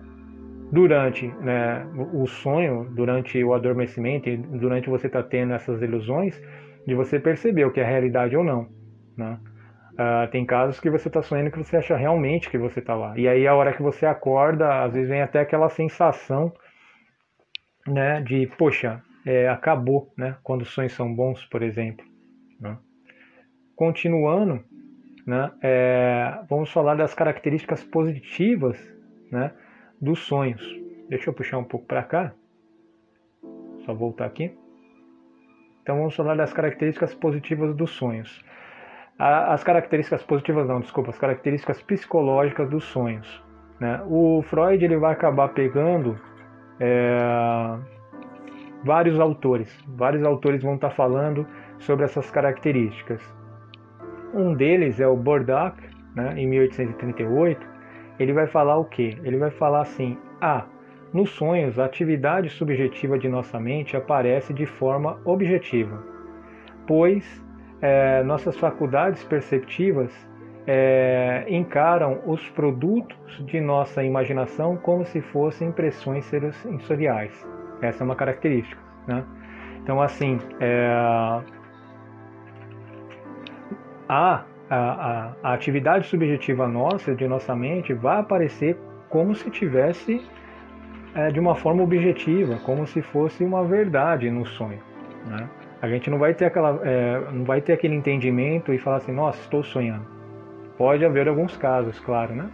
Durante 0.73 1.29
né, 1.41 1.87
o 2.13 2.27
sonho, 2.27 2.89
durante 2.91 3.43
o 3.43 3.55
adormecimento, 3.55 4.29
durante 4.59 4.91
você 4.91 5.07
estar 5.07 5.23
tá 5.23 5.29
tendo 5.29 5.53
essas 5.53 5.81
ilusões, 5.81 6.41
de 6.87 6.95
você 6.95 7.21
perceber 7.21 7.65
o 7.65 7.71
que 7.71 7.81
é 7.81 7.85
realidade 7.85 8.37
ou 8.37 8.43
não. 8.43 8.69
Né? 9.17 9.39
Uh, 9.93 10.31
tem 10.31 10.45
casos 10.45 10.79
que 10.81 10.91
você 10.91 11.09
está 11.09 11.23
sonhando 11.23 11.51
que 11.51 11.59
você 11.59 11.77
acha 11.77 11.97
realmente 11.97 12.51
que 12.51 12.59
você 12.59 12.81
está 12.81 12.95
lá. 12.95 13.17
E 13.17 13.29
aí 13.29 13.47
a 13.47 13.55
hora 13.55 13.73
que 13.73 13.83
você 13.83 14.07
acorda, 14.07 14.85
às 14.85 14.93
vezes 14.93 15.09
vem 15.09 15.23
até 15.23 15.41
aquela 15.41 15.69
sensação 15.69 16.53
né, 17.87 18.21
de, 18.21 18.47
poxa, 18.59 19.03
é, 19.25 19.49
acabou, 19.49 20.13
né, 20.17 20.37
quando 20.43 20.63
os 20.63 20.71
sonhos 20.71 20.93
são 20.93 21.13
bons, 21.15 21.45
por 21.47 21.63
exemplo. 21.63 22.05
Né? 22.61 22.77
Continuando, 23.75 24.65
né, 25.27 25.51
é, 25.61 26.41
vamos 26.49 26.71
falar 26.73 26.95
das 26.95 27.13
características 27.13 27.83
positivas 27.83 28.79
né, 29.31 29.53
dos 30.01 30.21
sonhos. 30.21 30.63
Deixa 31.09 31.31
eu 31.31 31.35
puxar 31.35 31.59
um 31.59 31.65
pouco 31.65 31.87
para 31.87 32.03
cá. 32.03 32.33
Só 33.85 33.93
voltar 33.93 34.27
aqui. 34.27 34.57
Então 35.83 35.99
vamos 35.99 36.15
falar 36.15 36.37
das 36.37 36.53
características 36.53 37.15
positivas 37.15 37.75
dos 37.75 37.91
sonhos. 37.91 38.45
As 39.19 39.65
características 39.65 40.23
positivas 40.23 40.69
não, 40.69 40.81
desculpa, 40.81 41.11
as 41.11 41.19
características 41.19 41.81
psicológicas 41.83 42.69
dos 42.69 42.85
sonhos. 42.85 43.43
Né? 43.81 44.03
O 44.09 44.43
Freud 44.43 44.85
ele 44.85 44.97
vai 44.97 45.13
acabar 45.13 45.49
pegando 45.49 46.19
é, 46.79 47.79
vários 48.85 49.19
autores. 49.19 49.73
Vários 49.89 50.25
autores 50.25 50.63
vão 50.63 50.75
estar 50.75 50.91
falando 50.91 51.47
sobre 51.79 52.05
essas 52.05 52.31
características. 52.31 53.23
Um 54.37 54.55
deles 54.55 55.01
é 55.01 55.09
o 55.09 55.17
Burdock, 55.17 55.83
né, 56.15 56.35
em 56.37 56.47
1838. 56.47 57.67
Ele 58.19 58.33
vai 58.35 58.47
falar 58.47 58.77
o 58.77 58.85
quê? 58.85 59.17
Ele 59.25 59.39
vai 59.39 59.51
falar 59.51 59.81
assim: 59.81 60.19
ah, 60.41 60.67
nos 61.11 61.31
sonhos, 61.31 61.79
a 61.79 61.87
atividade 61.87 62.51
subjetiva 62.51 63.19
de 63.19 63.29
nossa 63.31 63.59
mente 63.59 63.97
aparece 63.97 64.53
de 64.53 64.67
forma 64.67 65.19
objetiva, 65.25 66.05
pois 66.87 67.43
é, 67.81 68.23
nossas 68.25 68.59
faculdades 68.59 69.25
perceptivas 69.25 70.13
é, 70.67 71.45
encaram 71.49 72.21
os 72.27 72.47
produtos 72.51 73.43
de 73.47 73.61
nossa 73.61 74.03
imaginação 74.05 74.77
como 74.77 75.07
se 75.07 75.21
fossem 75.21 75.69
impressões 75.69 76.25
sensoriais. 76.27 77.33
Essa 77.81 78.03
é 78.03 78.05
uma 78.05 78.17
característica. 78.17 78.81
Né? 79.07 79.25
Então, 79.83 80.03
assim, 80.03 80.39
é, 80.61 81.41
a, 84.09 84.45
a, 84.71 85.33
a 85.43 85.53
atividade 85.53 86.07
subjetiva 86.07 86.67
nossa, 86.67 87.15
de 87.15 87.27
nossa 87.27 87.55
mente, 87.55 87.93
vai 87.93 88.19
aparecer 88.19 88.77
como 89.09 89.35
se 89.35 89.51
tivesse 89.51 90.25
é, 91.15 91.31
de 91.31 91.41
uma 91.41 91.55
forma 91.55 91.83
objetiva, 91.83 92.57
como 92.65 92.87
se 92.87 93.03
fosse 93.03 93.45
uma 93.45 93.65
verdade 93.65 94.31
no 94.31 94.45
sonho. 94.47 94.81
Né? 95.27 95.49
A 95.81 95.89
gente 95.89 96.11
não 96.11 96.19
vai 96.19 96.35
ter 96.35 96.47
aquela, 96.47 96.81
é, 96.85 97.21
não 97.33 97.45
vai 97.45 97.61
ter 97.61 97.73
aquele 97.73 97.95
entendimento 97.95 98.73
e 98.73 98.79
falar 98.79 98.97
assim, 98.97 99.13
nossa, 99.13 99.41
estou 99.41 99.63
sonhando. 99.63 100.07
Pode 100.77 101.05
haver 101.05 101.29
alguns 101.29 101.57
casos, 101.57 101.99
claro, 102.01 102.35
né? 102.35 102.51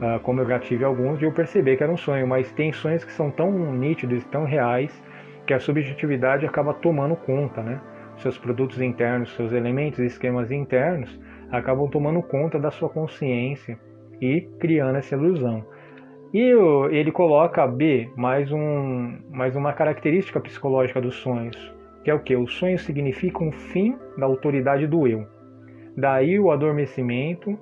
Ah, 0.00 0.18
como 0.20 0.40
eu 0.40 0.48
já 0.48 0.58
tive 0.58 0.84
alguns 0.84 1.20
de 1.20 1.24
eu 1.24 1.32
perceber 1.32 1.76
que 1.76 1.82
era 1.82 1.92
um 1.92 1.96
sonho, 1.96 2.26
mas 2.26 2.50
tem 2.52 2.72
sonhos 2.72 3.04
que 3.04 3.12
são 3.12 3.30
tão 3.30 3.52
nítidos, 3.52 4.24
tão 4.24 4.44
reais, 4.44 4.90
que 5.46 5.54
a 5.54 5.60
subjetividade 5.60 6.44
acaba 6.44 6.74
tomando 6.74 7.14
conta, 7.14 7.62
né? 7.62 7.80
Seus 8.18 8.38
produtos 8.38 8.80
internos, 8.80 9.34
seus 9.34 9.52
elementos 9.52 9.98
e 9.98 10.06
esquemas 10.06 10.50
internos 10.50 11.20
acabam 11.50 11.88
tomando 11.88 12.22
conta 12.22 12.58
da 12.58 12.70
sua 12.70 12.88
consciência 12.88 13.78
e 14.20 14.40
criando 14.58 14.96
essa 14.96 15.14
ilusão. 15.14 15.64
E 16.32 16.50
ele 16.90 17.12
coloca 17.12 17.66
B 17.66 18.08
mais, 18.16 18.50
um, 18.50 19.18
mais 19.30 19.54
uma 19.54 19.72
característica 19.74 20.40
psicológica 20.40 21.00
dos 21.00 21.16
sonhos, 21.16 21.74
que 22.02 22.10
é 22.10 22.14
o 22.14 22.20
que? 22.20 22.34
O 22.34 22.46
sonho 22.46 22.78
significa 22.78 23.44
um 23.44 23.52
fim 23.52 23.98
da 24.16 24.24
autoridade 24.24 24.86
do 24.86 25.06
eu. 25.06 25.26
Daí 25.94 26.40
o 26.40 26.50
adormecimento 26.50 27.58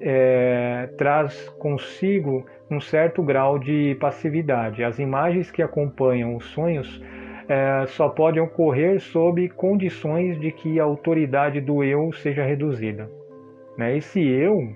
é, 0.00 0.88
traz 0.96 1.48
consigo 1.58 2.46
um 2.70 2.80
certo 2.80 3.22
grau 3.22 3.58
de 3.58 3.96
passividade. 4.00 4.82
As 4.82 4.98
imagens 4.98 5.50
que 5.50 5.62
acompanham 5.62 6.36
os 6.36 6.46
sonhos 6.46 7.02
é, 7.48 7.86
só 7.86 8.08
podem 8.08 8.42
ocorrer 8.42 9.00
sob 9.00 9.48
condições 9.50 10.38
de 10.40 10.50
que 10.50 10.80
a 10.80 10.84
autoridade 10.84 11.60
do 11.60 11.82
eu 11.82 12.12
seja 12.12 12.44
reduzida. 12.44 13.08
Né? 13.76 13.96
Esse 13.96 14.20
eu 14.20 14.74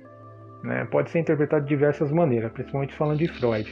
né? 0.63 0.87
Pode 0.91 1.11
ser 1.11 1.21
interpretado 1.21 1.63
de 1.63 1.69
diversas 1.69 2.13
maneiras, 2.13 2.53
principalmente 2.53 2.95
falando 2.95 3.19
de 3.19 3.29
Freud. 3.29 3.67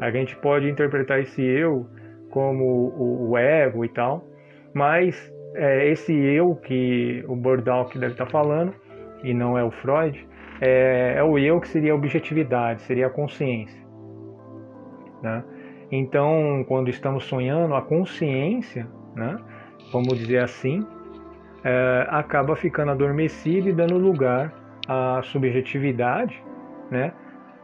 A 0.00 0.10
gente 0.10 0.36
pode 0.36 0.68
interpretar 0.68 1.20
esse 1.20 1.42
eu 1.42 1.86
como 2.30 2.64
o, 2.64 3.30
o 3.30 3.38
ego 3.38 3.84
e 3.84 3.88
tal, 3.88 4.24
mas 4.72 5.32
é, 5.54 5.88
esse 5.88 6.12
eu 6.12 6.54
que 6.54 7.24
o 7.26 7.34
Bordauk 7.34 7.98
deve 7.98 8.12
estar 8.12 8.26
falando, 8.26 8.72
e 9.24 9.34
não 9.34 9.58
é 9.58 9.64
o 9.64 9.70
Freud, 9.70 10.26
é, 10.60 11.14
é 11.16 11.22
o 11.22 11.38
eu 11.38 11.60
que 11.60 11.68
seria 11.68 11.92
a 11.92 11.96
objetividade, 11.96 12.82
seria 12.82 13.08
a 13.08 13.10
consciência. 13.10 13.80
Né? 15.22 15.44
Então, 15.90 16.64
quando 16.68 16.88
estamos 16.88 17.24
sonhando, 17.24 17.74
a 17.74 17.82
consciência, 17.82 18.86
né, 19.14 19.36
vamos 19.92 20.16
dizer 20.18 20.38
assim, 20.38 20.86
é, 21.64 22.06
acaba 22.08 22.54
ficando 22.54 22.92
adormecida 22.92 23.68
e 23.68 23.72
dando 23.72 23.98
lugar 23.98 24.52
a 24.88 25.20
subjetividade, 25.22 26.42
né? 26.90 27.12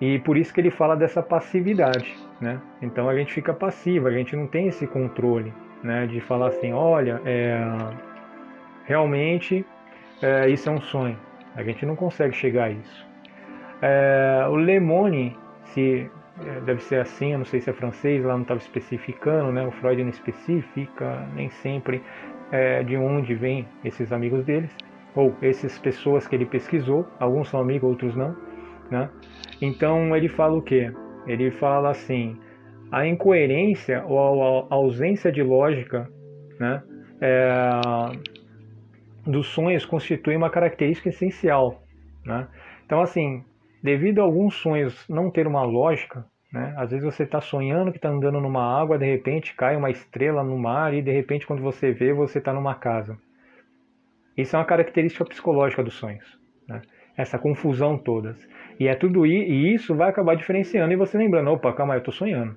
E 0.00 0.18
por 0.18 0.36
isso 0.36 0.52
que 0.52 0.60
ele 0.60 0.70
fala 0.70 0.94
dessa 0.94 1.22
passividade, 1.22 2.14
né? 2.40 2.60
Então 2.82 3.08
a 3.08 3.16
gente 3.16 3.32
fica 3.32 3.54
passivo, 3.54 4.08
a 4.08 4.12
gente 4.12 4.36
não 4.36 4.46
tem 4.46 4.68
esse 4.68 4.86
controle, 4.86 5.52
né? 5.82 6.06
De 6.06 6.20
falar 6.20 6.48
assim, 6.48 6.72
olha, 6.72 7.20
é, 7.24 7.58
realmente 8.84 9.64
é, 10.22 10.48
isso 10.48 10.68
é 10.68 10.72
um 10.72 10.80
sonho. 10.80 11.18
A 11.54 11.62
gente 11.62 11.86
não 11.86 11.96
consegue 11.96 12.34
chegar 12.34 12.64
a 12.64 12.70
isso. 12.70 13.06
É, 13.80 14.46
o 14.48 14.56
Lemone, 14.56 15.36
se 15.64 16.10
deve 16.64 16.82
ser 16.82 17.00
assim, 17.00 17.32
eu 17.32 17.38
não 17.38 17.44
sei 17.44 17.60
se 17.60 17.70
é 17.70 17.72
francês, 17.72 18.24
lá 18.24 18.34
não 18.34 18.42
estava 18.42 18.60
especificando, 18.60 19.52
né? 19.52 19.66
O 19.66 19.70
Freud 19.72 20.02
não 20.02 20.10
especifica 20.10 21.26
nem 21.34 21.48
sempre 21.50 22.02
é, 22.52 22.82
de 22.82 22.96
onde 22.96 23.34
vêm 23.34 23.66
esses 23.84 24.12
amigos 24.12 24.44
deles 24.44 24.70
ou 25.14 25.34
essas 25.40 25.78
pessoas 25.78 26.28
que 26.28 26.36
ele 26.36 26.44
pesquisou, 26.44 27.08
alguns 27.18 27.48
são 27.48 27.58
amigos, 27.58 27.88
outros 27.88 28.14
não, 28.14 28.36
né? 28.90 29.08
Então 29.60 30.14
ele 30.14 30.28
fala 30.28 30.56
o 30.56 30.62
quê? 30.62 30.92
Ele 31.26 31.50
fala 31.50 31.90
assim, 31.90 32.38
a 32.92 33.06
incoerência 33.06 34.04
ou 34.06 34.66
a 34.70 34.74
ausência 34.74 35.32
de 35.32 35.42
lógica, 35.42 36.08
né, 36.60 36.82
é, 37.20 37.70
dos 39.26 39.46
sonhos 39.48 39.84
constitui 39.86 40.36
uma 40.36 40.50
característica 40.50 41.08
essencial, 41.08 41.82
né? 42.24 42.46
Então 42.84 43.00
assim, 43.00 43.42
devido 43.82 44.20
a 44.20 44.24
alguns 44.24 44.54
sonhos 44.54 45.06
não 45.08 45.30
ter 45.30 45.46
uma 45.46 45.62
lógica, 45.62 46.24
né? 46.52 46.74
Às 46.76 46.90
vezes 46.90 47.04
você 47.04 47.24
está 47.24 47.40
sonhando 47.40 47.90
que 47.90 47.98
está 47.98 48.08
andando 48.08 48.40
numa 48.40 48.80
água, 48.80 48.98
de 48.98 49.04
repente 49.04 49.54
cai 49.54 49.76
uma 49.76 49.90
estrela 49.90 50.42
no 50.42 50.58
mar 50.58 50.94
e 50.94 51.02
de 51.02 51.10
repente 51.10 51.46
quando 51.46 51.62
você 51.62 51.92
vê 51.92 52.12
você 52.12 52.38
está 52.38 52.52
numa 52.52 52.74
casa. 52.74 53.18
Isso 54.36 54.54
é 54.54 54.58
uma 54.58 54.64
característica 54.64 55.24
psicológica 55.24 55.82
dos 55.82 55.94
sonhos. 55.94 56.38
Né? 56.68 56.82
Essa 57.16 57.38
confusão 57.38 57.96
todas. 57.98 58.36
E 58.78 58.88
é 58.88 58.94
tudo 58.94 59.26
e 59.26 59.74
isso 59.74 59.94
vai 59.94 60.10
acabar 60.10 60.36
diferenciando 60.36 60.92
e 60.92 60.96
você 60.96 61.16
lembrando, 61.16 61.50
opa, 61.50 61.72
calma 61.72 61.94
eu 61.94 61.98
estou 61.98 62.12
sonhando. 62.12 62.56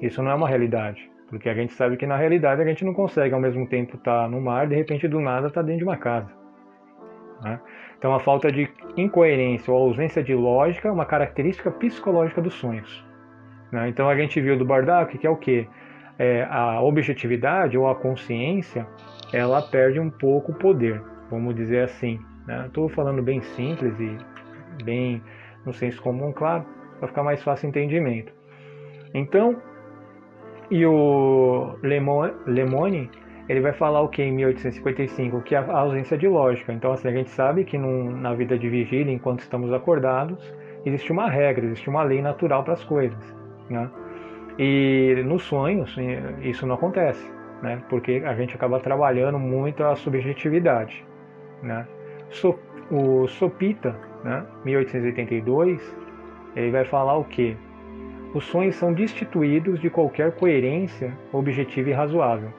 Isso 0.00 0.22
não 0.22 0.30
é 0.30 0.34
uma 0.34 0.48
realidade. 0.48 1.08
Porque 1.28 1.48
a 1.48 1.54
gente 1.54 1.72
sabe 1.74 1.96
que 1.96 2.06
na 2.06 2.16
realidade 2.16 2.62
a 2.62 2.64
gente 2.64 2.84
não 2.84 2.94
consegue 2.94 3.34
ao 3.34 3.40
mesmo 3.40 3.68
tempo 3.68 3.96
estar 3.96 4.22
tá 4.22 4.28
no 4.28 4.40
mar, 4.40 4.66
de 4.66 4.74
repente 4.74 5.06
do 5.06 5.20
nada 5.20 5.48
estar 5.48 5.60
tá 5.60 5.66
dentro 5.66 5.80
de 5.80 5.84
uma 5.84 5.96
casa. 5.96 6.32
Né? 7.42 7.60
Então 7.98 8.14
a 8.14 8.20
falta 8.20 8.50
de 8.50 8.68
incoerência 8.96 9.72
ou 9.72 9.88
ausência 9.88 10.22
de 10.22 10.34
lógica 10.34 10.88
é 10.88 10.92
uma 10.92 11.04
característica 11.04 11.70
psicológica 11.70 12.40
dos 12.40 12.54
sonhos. 12.54 13.04
Né? 13.72 13.88
Então 13.88 14.08
a 14.08 14.16
gente 14.16 14.40
viu 14.40 14.56
do 14.56 14.64
Bardak 14.64 15.16
que 15.18 15.26
é 15.26 15.30
o 15.30 15.36
que? 15.36 15.68
É, 16.18 16.42
a 16.50 16.80
objetividade 16.80 17.78
ou 17.78 17.88
a 17.88 17.94
consciência 17.94 18.84
ela 19.32 19.62
perde 19.62 20.00
um 20.00 20.10
pouco 20.10 20.50
o 20.50 20.54
poder, 20.54 21.00
vamos 21.30 21.54
dizer 21.54 21.84
assim. 21.84 22.18
Estou 22.66 22.88
né? 22.88 22.94
falando 22.94 23.22
bem 23.22 23.40
simples 23.40 23.94
e 24.00 24.16
bem 24.82 25.22
no 25.64 25.72
senso 25.72 26.00
comum, 26.02 26.32
claro, 26.32 26.64
para 26.98 27.08
ficar 27.08 27.22
mais 27.22 27.42
fácil 27.42 27.66
o 27.66 27.68
entendimento. 27.68 28.32
Então, 29.14 29.60
e 30.70 30.84
o 30.84 31.76
Lemone, 31.82 33.10
ele 33.48 33.60
vai 33.60 33.72
falar 33.72 34.02
o 34.02 34.08
que 34.08 34.22
em 34.22 34.32
1855? 34.32 35.40
Que 35.42 35.54
é 35.54 35.58
a 35.58 35.78
ausência 35.78 36.18
de 36.18 36.28
lógica. 36.28 36.72
Então, 36.72 36.92
assim, 36.92 37.08
a 37.08 37.12
gente 37.12 37.30
sabe 37.30 37.64
que 37.64 37.78
na 37.78 38.34
vida 38.34 38.58
de 38.58 38.68
vigília, 38.68 39.12
enquanto 39.12 39.40
estamos 39.40 39.72
acordados, 39.72 40.54
existe 40.84 41.10
uma 41.10 41.28
regra, 41.30 41.64
existe 41.64 41.88
uma 41.88 42.02
lei 42.02 42.20
natural 42.20 42.62
para 42.62 42.74
as 42.74 42.84
coisas. 42.84 43.36
Né? 43.70 43.90
E 44.58 45.22
nos 45.24 45.44
sonhos, 45.44 45.96
isso 46.42 46.66
não 46.66 46.74
acontece, 46.74 47.30
né? 47.62 47.80
porque 47.88 48.22
a 48.24 48.34
gente 48.34 48.54
acaba 48.54 48.80
trabalhando 48.80 49.38
muito 49.38 49.82
a 49.82 49.96
subjetividade. 49.96 51.04
Né? 51.62 51.86
So, 52.30 52.58
o 52.90 53.26
Sopita, 53.28 53.96
né, 54.24 54.44
1882, 54.64 55.96
ele 56.56 56.70
vai 56.70 56.84
falar 56.84 57.16
o 57.16 57.24
que? 57.24 57.56
Os 58.34 58.44
sonhos 58.44 58.76
são 58.76 58.92
destituídos 58.92 59.80
de 59.80 59.88
qualquer 59.88 60.32
coerência 60.32 61.16
objetiva 61.32 61.90
e 61.90 61.92
razoável. 61.92 62.52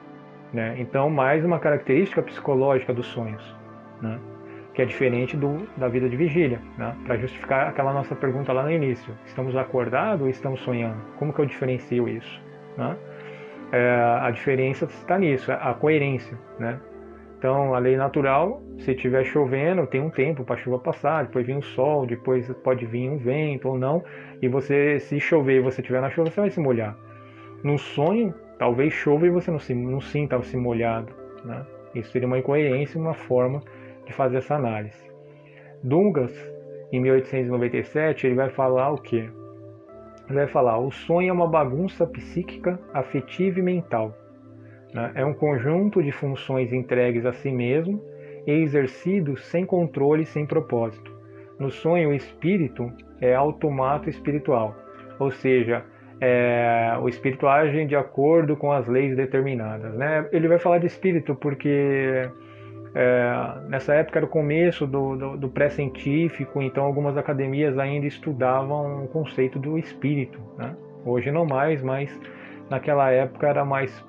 Né? 0.52 0.76
Então, 0.78 1.08
mais 1.08 1.44
uma 1.44 1.58
característica 1.58 2.22
psicológica 2.22 2.92
dos 2.92 3.06
sonhos, 3.06 3.56
né? 4.02 4.18
que 4.74 4.82
é 4.82 4.84
diferente 4.84 5.36
do, 5.36 5.66
da 5.76 5.88
vida 5.88 6.08
de 6.08 6.16
vigília, 6.16 6.60
né? 6.76 6.94
para 7.04 7.16
justificar 7.16 7.68
aquela 7.68 7.92
nossa 7.92 8.16
pergunta 8.16 8.52
lá 8.52 8.64
no 8.64 8.70
início: 8.70 9.16
estamos 9.24 9.56
acordados 9.56 10.22
ou 10.22 10.28
estamos 10.28 10.60
sonhando? 10.60 11.00
Como 11.18 11.32
que 11.32 11.40
eu 11.40 11.46
diferencio 11.46 12.08
isso? 12.08 12.42
Né? 12.76 12.96
É, 13.72 14.18
a 14.22 14.30
diferença 14.30 14.86
está 14.86 15.18
nisso, 15.18 15.52
a 15.52 15.72
coerência. 15.74 16.36
Né? 16.58 16.80
Então, 17.38 17.72
a 17.72 17.78
lei 17.78 17.96
natural, 17.96 18.60
se 18.78 18.90
estiver 18.90 19.24
chovendo, 19.24 19.86
tem 19.86 20.00
um 20.00 20.10
tempo 20.10 20.44
para 20.44 20.56
a 20.56 20.58
chuva 20.58 20.78
passar, 20.78 21.24
depois 21.24 21.46
vem 21.46 21.56
o 21.56 21.62
sol, 21.62 22.04
depois 22.04 22.52
pode 22.62 22.84
vir 22.84 23.08
um 23.08 23.16
vento 23.16 23.66
ou 23.66 23.78
não, 23.78 24.04
e 24.42 24.48
você, 24.48 24.98
se 25.00 25.18
chover 25.18 25.56
e 25.56 25.60
você 25.60 25.80
estiver 25.80 26.02
na 26.02 26.10
chuva, 26.10 26.28
você 26.28 26.40
vai 26.40 26.50
se 26.50 26.60
molhar. 26.60 26.94
No 27.64 27.78
sonho, 27.78 28.34
talvez 28.60 28.92
chova 28.92 29.26
e 29.26 29.30
você 29.30 29.50
não, 29.50 29.58
se, 29.58 29.74
não 29.74 30.02
sinta-se 30.02 30.54
molhado. 30.54 31.10
Né? 31.42 31.64
Isso 31.94 32.12
seria 32.12 32.28
uma 32.28 32.38
incoerência, 32.38 33.00
uma 33.00 33.14
forma 33.14 33.62
de 34.04 34.12
fazer 34.12 34.36
essa 34.36 34.54
análise. 34.54 35.10
Dungas, 35.82 36.30
em 36.92 37.00
1897, 37.00 38.26
ele 38.26 38.36
vai 38.36 38.50
falar 38.50 38.90
o 38.90 38.98
quê? 38.98 39.30
Ele 40.28 40.38
vai 40.38 40.46
falar: 40.46 40.78
o 40.78 40.90
sonho 40.90 41.30
é 41.30 41.32
uma 41.32 41.48
bagunça 41.48 42.06
psíquica, 42.06 42.78
afetiva 42.92 43.58
e 43.58 43.62
mental. 43.62 44.14
Né? 44.92 45.10
É 45.14 45.24
um 45.24 45.32
conjunto 45.32 46.02
de 46.02 46.12
funções 46.12 46.70
entregues 46.70 47.24
a 47.24 47.32
si 47.32 47.50
mesmo 47.50 48.04
e 48.46 48.52
exercidos 48.52 49.42
sem 49.46 49.64
controle 49.64 50.24
e 50.24 50.26
sem 50.26 50.44
propósito. 50.44 51.10
No 51.58 51.70
sonho, 51.70 52.10
o 52.10 52.14
espírito 52.14 52.92
é 53.22 53.34
automato 53.34 54.10
espiritual, 54.10 54.76
ou 55.18 55.30
seja, 55.30 55.82
é, 56.20 56.98
o 57.00 57.08
espírito 57.08 57.48
age 57.48 57.86
de 57.86 57.96
acordo 57.96 58.56
com 58.56 58.70
as 58.70 58.86
leis 58.86 59.16
determinadas. 59.16 59.94
Né? 59.94 60.28
Ele 60.32 60.48
vai 60.48 60.58
falar 60.58 60.78
de 60.78 60.86
espírito 60.86 61.34
porque 61.34 62.28
é, 62.94 63.32
nessa 63.68 63.94
época 63.94 64.18
era 64.18 64.26
o 64.26 64.28
começo 64.28 64.86
do, 64.86 65.16
do, 65.16 65.36
do 65.36 65.48
pré-científico, 65.48 66.60
então 66.60 66.84
algumas 66.84 67.16
academias 67.16 67.78
ainda 67.78 68.06
estudavam 68.06 69.04
o 69.04 69.08
conceito 69.08 69.58
do 69.58 69.78
espírito. 69.78 70.38
Né? 70.58 70.76
Hoje 71.04 71.30
não 71.30 71.46
mais, 71.46 71.82
mas 71.82 72.20
naquela 72.68 73.10
época 73.10 73.48
era 73.48 73.64
mais 73.64 74.04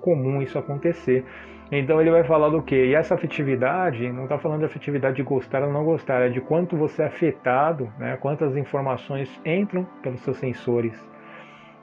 comum 0.00 0.40
isso 0.40 0.58
acontecer. 0.58 1.24
Então 1.70 2.00
ele 2.00 2.10
vai 2.10 2.24
falar 2.24 2.50
do 2.50 2.62
que? 2.62 2.76
E 2.76 2.94
essa 2.94 3.14
afetividade, 3.14 4.10
não 4.12 4.24
está 4.24 4.38
falando 4.38 4.60
de 4.60 4.66
afetividade 4.66 5.16
de 5.16 5.22
gostar 5.22 5.62
ou 5.62 5.72
não 5.72 5.84
gostar, 5.84 6.20
é 6.20 6.28
de 6.28 6.40
quanto 6.40 6.76
você 6.76 7.02
é 7.02 7.06
afetado, 7.06 7.90
né? 7.98 8.16
quantas 8.20 8.56
informações 8.56 9.40
entram 9.44 9.86
pelos 10.02 10.20
seus 10.20 10.36
sensores 10.36 11.11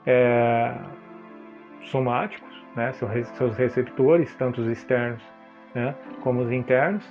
é, 0.06 0.74
somáticos, 1.84 2.48
né, 2.76 2.92
seus 2.92 3.56
receptores, 3.56 4.34
tanto 4.36 4.60
os 4.60 4.68
externos 4.68 5.22
né, 5.74 5.94
como 6.22 6.40
os 6.40 6.52
internos, 6.52 7.04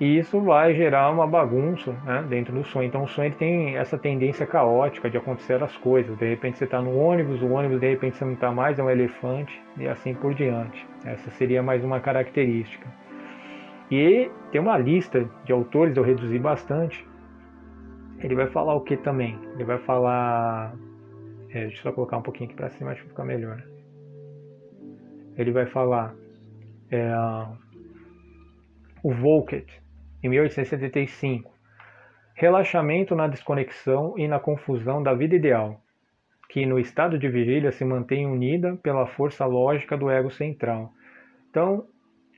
e 0.00 0.16
isso 0.18 0.40
vai 0.40 0.74
gerar 0.74 1.10
uma 1.10 1.26
bagunça 1.26 1.92
né, 2.04 2.24
dentro 2.28 2.54
do 2.54 2.64
sonho. 2.64 2.86
Então 2.86 3.02
o 3.02 3.08
sonho 3.08 3.32
tem 3.34 3.76
essa 3.76 3.98
tendência 3.98 4.46
caótica 4.46 5.10
de 5.10 5.16
acontecer 5.16 5.60
as 5.60 5.76
coisas. 5.76 6.16
De 6.16 6.28
repente 6.28 6.56
você 6.56 6.64
está 6.64 6.80
no 6.80 6.96
ônibus, 6.96 7.42
o 7.42 7.48
ônibus 7.48 7.80
de 7.80 7.88
repente 7.88 8.16
você 8.16 8.24
não 8.24 8.34
está 8.34 8.52
mais, 8.52 8.78
é 8.78 8.82
um 8.82 8.90
elefante 8.90 9.60
e 9.76 9.88
assim 9.88 10.14
por 10.14 10.34
diante. 10.34 10.86
Essa 11.04 11.30
seria 11.30 11.62
mais 11.64 11.82
uma 11.82 11.98
característica. 11.98 12.86
E 13.90 14.30
tem 14.52 14.60
uma 14.60 14.78
lista 14.78 15.28
de 15.44 15.52
autores, 15.52 15.96
eu 15.96 16.04
reduzi 16.04 16.38
bastante. 16.38 17.04
Ele 18.20 18.36
vai 18.36 18.46
falar 18.46 18.74
o 18.74 18.82
que 18.82 18.96
também? 18.96 19.36
Ele 19.54 19.64
vai 19.64 19.78
falar 19.78 20.74
é, 21.50 21.66
deixa 21.66 21.78
eu 21.78 21.82
só 21.82 21.92
colocar 21.92 22.18
um 22.18 22.22
pouquinho 22.22 22.48
aqui 22.48 22.56
para 22.56 22.70
cima, 22.70 22.90
acho 22.90 23.02
que 23.02 23.08
fica 23.08 23.24
melhor. 23.24 23.62
Ele 25.36 25.50
vai 25.50 25.66
falar 25.66 26.14
é, 26.90 27.12
o 29.02 29.12
Volket, 29.12 29.66
em 30.22 30.28
1875. 30.28 31.50
Relaxamento 32.34 33.16
na 33.16 33.26
desconexão 33.26 34.14
e 34.16 34.28
na 34.28 34.38
confusão 34.38 35.02
da 35.02 35.14
vida 35.14 35.34
ideal, 35.34 35.80
que 36.48 36.64
no 36.66 36.78
estado 36.78 37.18
de 37.18 37.28
vigília 37.28 37.72
se 37.72 37.84
mantém 37.84 38.26
unida 38.26 38.76
pela 38.76 39.06
força 39.06 39.44
lógica 39.44 39.96
do 39.96 40.10
ego 40.10 40.30
central. 40.30 40.92
Então, 41.50 41.86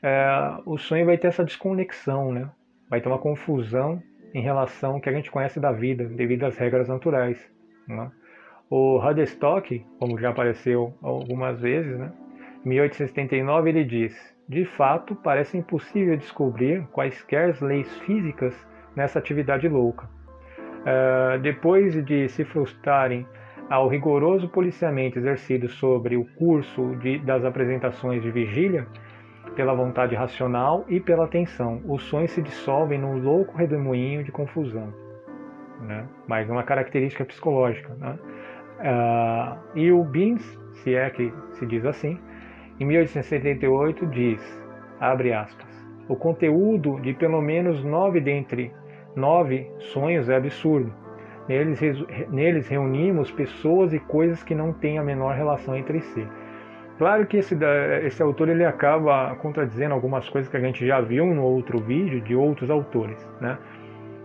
é, 0.02 0.58
o 0.64 0.78
sonho 0.78 1.04
vai 1.04 1.18
ter 1.18 1.28
essa 1.28 1.44
desconexão, 1.44 2.32
né? 2.32 2.50
vai 2.88 3.00
ter 3.00 3.08
uma 3.08 3.18
confusão 3.18 4.02
em 4.32 4.40
relação 4.40 4.94
ao 4.94 5.00
que 5.00 5.08
a 5.08 5.12
gente 5.12 5.30
conhece 5.30 5.60
da 5.60 5.72
vida, 5.72 6.04
devido 6.04 6.44
às 6.44 6.56
regras 6.56 6.88
naturais. 6.88 7.38
Né? 7.86 8.10
O 8.70 8.98
Rudstock, 8.98 9.84
como 9.98 10.16
já 10.16 10.30
apareceu 10.30 10.94
algumas 11.02 11.60
vezes, 11.60 11.98
né? 11.98 12.12
em 12.64 12.68
1879 12.68 13.68
ele 13.68 13.84
diz: 13.84 14.14
De 14.48 14.64
fato, 14.64 15.16
parece 15.16 15.58
impossível 15.58 16.16
descobrir 16.16 16.86
quaisquer 16.92 17.56
leis 17.60 17.92
físicas 18.02 18.54
nessa 18.94 19.18
atividade 19.18 19.68
louca. 19.68 20.08
Uh, 20.82 21.40
depois 21.40 22.04
de 22.04 22.28
se 22.28 22.44
frustrarem 22.44 23.26
ao 23.68 23.88
rigoroso 23.88 24.48
policiamento 24.48 25.18
exercido 25.18 25.68
sobre 25.68 26.16
o 26.16 26.24
curso 26.36 26.94
de, 26.96 27.18
das 27.18 27.44
apresentações 27.44 28.22
de 28.22 28.30
vigília, 28.30 28.86
pela 29.56 29.74
vontade 29.74 30.14
racional 30.14 30.84
e 30.88 31.00
pela 31.00 31.24
atenção, 31.24 31.82
os 31.88 32.04
sonhos 32.04 32.30
se 32.30 32.40
dissolvem 32.40 33.00
num 33.00 33.18
louco 33.18 33.56
redemoinho 33.56 34.22
de 34.22 34.30
confusão. 34.30 34.94
Né? 35.80 36.06
Mais 36.28 36.48
uma 36.48 36.62
característica 36.62 37.24
psicológica. 37.24 37.92
Né? 37.94 38.18
Uh, 38.80 39.58
e 39.74 39.92
o 39.92 40.02
Beans, 40.02 40.42
se 40.82 40.94
é 40.94 41.08
que 41.10 41.32
se 41.52 41.66
diz 41.66 41.84
assim, 41.84 42.18
em 42.78 42.84
1878 42.86 44.06
diz, 44.06 44.62
abre 44.98 45.34
aspas, 45.34 45.68
o 46.08 46.16
conteúdo 46.16 46.98
de 47.00 47.12
pelo 47.12 47.42
menos 47.42 47.84
nove 47.84 48.20
dentre 48.20 48.72
nove 49.14 49.70
sonhos 49.78 50.28
é 50.28 50.36
absurdo. 50.36 50.92
Neles, 51.48 51.80
neles 52.30 52.68
reunimos 52.68 53.30
pessoas 53.30 53.92
e 53.92 53.98
coisas 53.98 54.42
que 54.42 54.54
não 54.54 54.72
têm 54.72 54.98
a 54.98 55.02
menor 55.02 55.34
relação 55.34 55.76
entre 55.76 56.00
si. 56.00 56.26
Claro 56.96 57.26
que 57.26 57.38
esse, 57.38 57.56
esse 58.04 58.22
autor 58.22 58.48
ele 58.48 58.64
acaba 58.64 59.34
contradizendo 59.36 59.94
algumas 59.94 60.28
coisas 60.28 60.50
que 60.50 60.56
a 60.56 60.60
gente 60.60 60.86
já 60.86 61.00
viu 61.00 61.26
no 61.26 61.42
outro 61.42 61.78
vídeo 61.78 62.20
de 62.20 62.36
outros 62.36 62.70
autores, 62.70 63.18
né? 63.40 63.58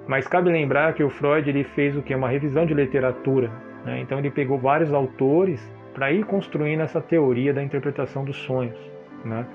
Mas 0.08 0.28
cabe 0.28 0.52
lembrar 0.52 0.94
que 0.94 1.04
o 1.04 1.10
Freud 1.10 1.50
ele 1.50 1.64
fez 1.64 1.98
o 1.98 2.02
que 2.02 2.14
uma 2.14 2.30
revisão 2.30 2.66
de 2.66 2.74
literatura 2.74 3.50
né? 3.86 4.00
Então 4.02 4.18
ele 4.20 4.32
pegou 4.32 4.58
vários 4.58 4.94
autores 4.94 5.72
para 5.94 6.12
ir 6.12 6.26
construindo 6.26 6.82
essa 6.82 7.00
teoria 7.00 7.54
da 7.54 7.64
interpretação 7.64 8.26
dos 8.26 8.36
sonhos. 8.38 8.78
Né? 9.24 9.46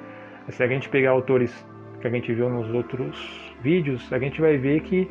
Se 0.48 0.62
a 0.62 0.66
gente 0.66 0.88
pegar 0.88 1.10
autores 1.10 1.66
que 2.00 2.06
a 2.06 2.10
gente 2.10 2.32
viu 2.32 2.48
nos 2.48 2.72
outros 2.72 3.54
vídeos, 3.62 4.10
a 4.12 4.18
gente 4.18 4.40
vai 4.40 4.56
ver 4.56 4.80
que 4.80 5.10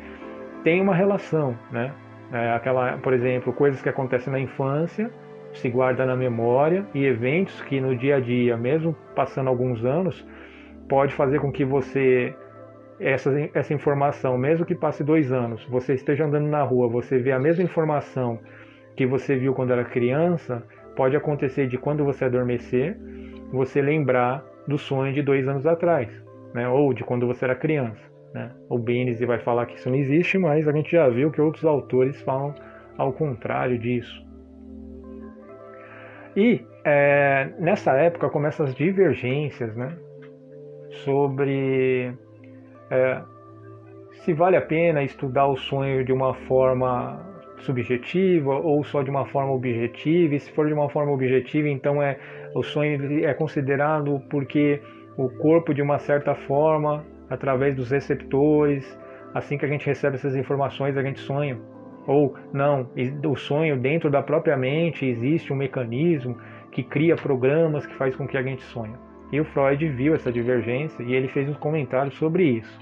tem 0.64 0.80
uma 0.80 0.94
relação, 0.94 1.56
né? 1.70 1.92
É 2.32 2.52
aquela, 2.52 2.96
por 2.98 3.12
exemplo, 3.12 3.52
coisas 3.52 3.80
que 3.82 3.88
acontecem 3.88 4.32
na 4.32 4.38
infância 4.38 5.10
se 5.52 5.68
guarda 5.68 6.06
na 6.06 6.14
memória 6.14 6.86
e 6.94 7.04
eventos 7.04 7.60
que 7.62 7.80
no 7.80 7.96
dia 7.96 8.16
a 8.16 8.20
dia, 8.20 8.56
mesmo 8.56 8.94
passando 9.16 9.48
alguns 9.48 9.84
anos, 9.84 10.24
pode 10.88 11.12
fazer 11.14 11.40
com 11.40 11.50
que 11.50 11.64
você 11.64 12.34
essa, 13.00 13.30
essa 13.54 13.72
informação, 13.72 14.36
mesmo 14.36 14.64
que 14.64 14.74
passe 14.74 15.02
dois 15.02 15.32
anos, 15.32 15.64
você 15.66 15.94
esteja 15.94 16.24
andando 16.24 16.46
na 16.46 16.62
rua, 16.62 16.88
você 16.88 17.18
vê 17.18 17.32
a 17.32 17.38
mesma 17.38 17.64
informação 17.64 18.38
que 18.96 19.06
você 19.06 19.36
viu 19.36 19.54
quando 19.54 19.72
era 19.72 19.84
criança, 19.84 20.62
pode 20.96 21.16
acontecer 21.16 21.66
de 21.66 21.78
quando 21.78 22.04
você 22.04 22.24
adormecer, 22.24 22.96
você 23.52 23.80
lembrar 23.80 24.44
do 24.66 24.78
sonho 24.78 25.12
de 25.12 25.22
dois 25.22 25.48
anos 25.48 25.66
atrás, 25.66 26.08
né? 26.54 26.68
ou 26.68 26.92
de 26.92 27.02
quando 27.04 27.26
você 27.26 27.44
era 27.44 27.54
criança. 27.54 28.00
Né? 28.34 28.50
O 28.68 28.78
Benes 28.78 29.20
vai 29.20 29.38
falar 29.38 29.66
que 29.66 29.76
isso 29.76 29.88
não 29.88 29.96
existe, 29.96 30.38
mas 30.38 30.68
a 30.68 30.72
gente 30.72 30.92
já 30.92 31.08
viu 31.08 31.30
que 31.30 31.40
outros 31.40 31.64
autores 31.64 32.20
falam 32.22 32.54
ao 32.96 33.12
contrário 33.12 33.78
disso. 33.78 34.24
E 36.36 36.64
é, 36.84 37.50
nessa 37.58 37.92
época 37.92 38.28
começam 38.28 38.66
as 38.66 38.74
divergências 38.74 39.74
né? 39.74 39.96
sobre 41.04 42.12
é, 42.90 43.22
se 44.24 44.32
vale 44.32 44.56
a 44.56 44.62
pena 44.62 45.02
estudar 45.02 45.46
o 45.46 45.56
sonho 45.56 46.04
de 46.04 46.12
uma 46.12 46.34
forma 46.34 47.29
subjetiva 47.62 48.54
ou 48.54 48.82
só 48.84 49.02
de 49.02 49.10
uma 49.10 49.26
forma 49.26 49.52
objetiva? 49.52 50.34
E 50.34 50.40
se 50.40 50.50
for 50.52 50.66
de 50.66 50.72
uma 50.72 50.88
forma 50.88 51.12
objetiva, 51.12 51.68
então 51.68 52.02
é 52.02 52.18
o 52.54 52.62
sonho 52.62 53.24
é 53.24 53.32
considerado 53.34 54.20
porque 54.30 54.80
o 55.16 55.28
corpo 55.28 55.72
de 55.74 55.82
uma 55.82 55.98
certa 55.98 56.34
forma, 56.34 57.04
através 57.28 57.76
dos 57.76 57.90
receptores, 57.90 58.98
assim 59.34 59.58
que 59.58 59.64
a 59.64 59.68
gente 59.68 59.86
recebe 59.86 60.16
essas 60.16 60.34
informações, 60.34 60.96
a 60.96 61.02
gente 61.02 61.20
sonha. 61.20 61.58
Ou 62.06 62.34
não, 62.52 62.88
o 63.28 63.36
sonho 63.36 63.76
dentro 63.76 64.10
da 64.10 64.22
própria 64.22 64.56
mente 64.56 65.04
existe 65.04 65.52
um 65.52 65.56
mecanismo 65.56 66.36
que 66.72 66.82
cria 66.82 67.14
programas 67.14 67.86
que 67.86 67.94
faz 67.94 68.16
com 68.16 68.26
que 68.26 68.36
a 68.36 68.42
gente 68.42 68.62
sonhe. 68.62 68.94
E 69.32 69.40
o 69.40 69.44
Freud 69.44 69.86
viu 69.90 70.14
essa 70.14 70.32
divergência 70.32 71.02
e 71.02 71.14
ele 71.14 71.28
fez 71.28 71.48
um 71.48 71.54
comentário 71.54 72.10
sobre 72.12 72.44
isso. 72.44 72.80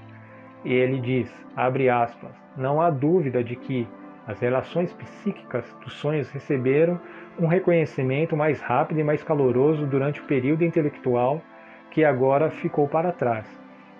E 0.65 0.73
ele 0.73 0.99
diz, 0.99 1.29
abre 1.55 1.89
aspas, 1.89 2.31
não 2.57 2.81
há 2.81 2.89
dúvida 2.89 3.43
de 3.43 3.55
que 3.55 3.87
as 4.29 4.39
relações 4.39 4.93
psíquicas 4.93 5.65
dos 5.83 5.93
sonhos 5.93 6.29
receberam 6.29 7.01
um 7.39 7.47
reconhecimento 7.47 8.37
mais 8.37 8.61
rápido 8.61 8.99
e 8.99 9.03
mais 9.03 9.23
caloroso 9.23 9.87
durante 9.87 10.21
o 10.21 10.25
período 10.25 10.63
intelectual 10.63 11.41
que 11.89 12.05
agora 12.05 12.51
ficou 12.51 12.87
para 12.87 13.11
trás, 13.11 13.47